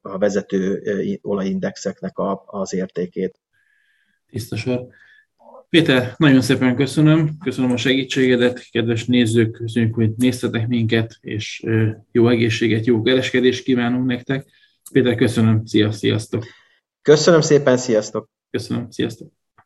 [0.00, 0.82] a, vezető
[1.22, 3.40] olajindexeknek a, az értékét.
[4.26, 4.86] Tiszta sor.
[5.68, 11.64] Péter, nagyon szépen köszönöm, köszönöm a segítségedet, kedves nézők, köszönjük, hogy néztetek minket, és
[12.12, 14.46] jó egészséget, jó kereskedést kívánunk nektek.
[14.92, 16.44] Péter, köszönöm, szia, sziasztok!
[17.02, 18.28] Köszönöm szépen, sziasztok!
[18.50, 19.35] Köszönöm, sziasztok!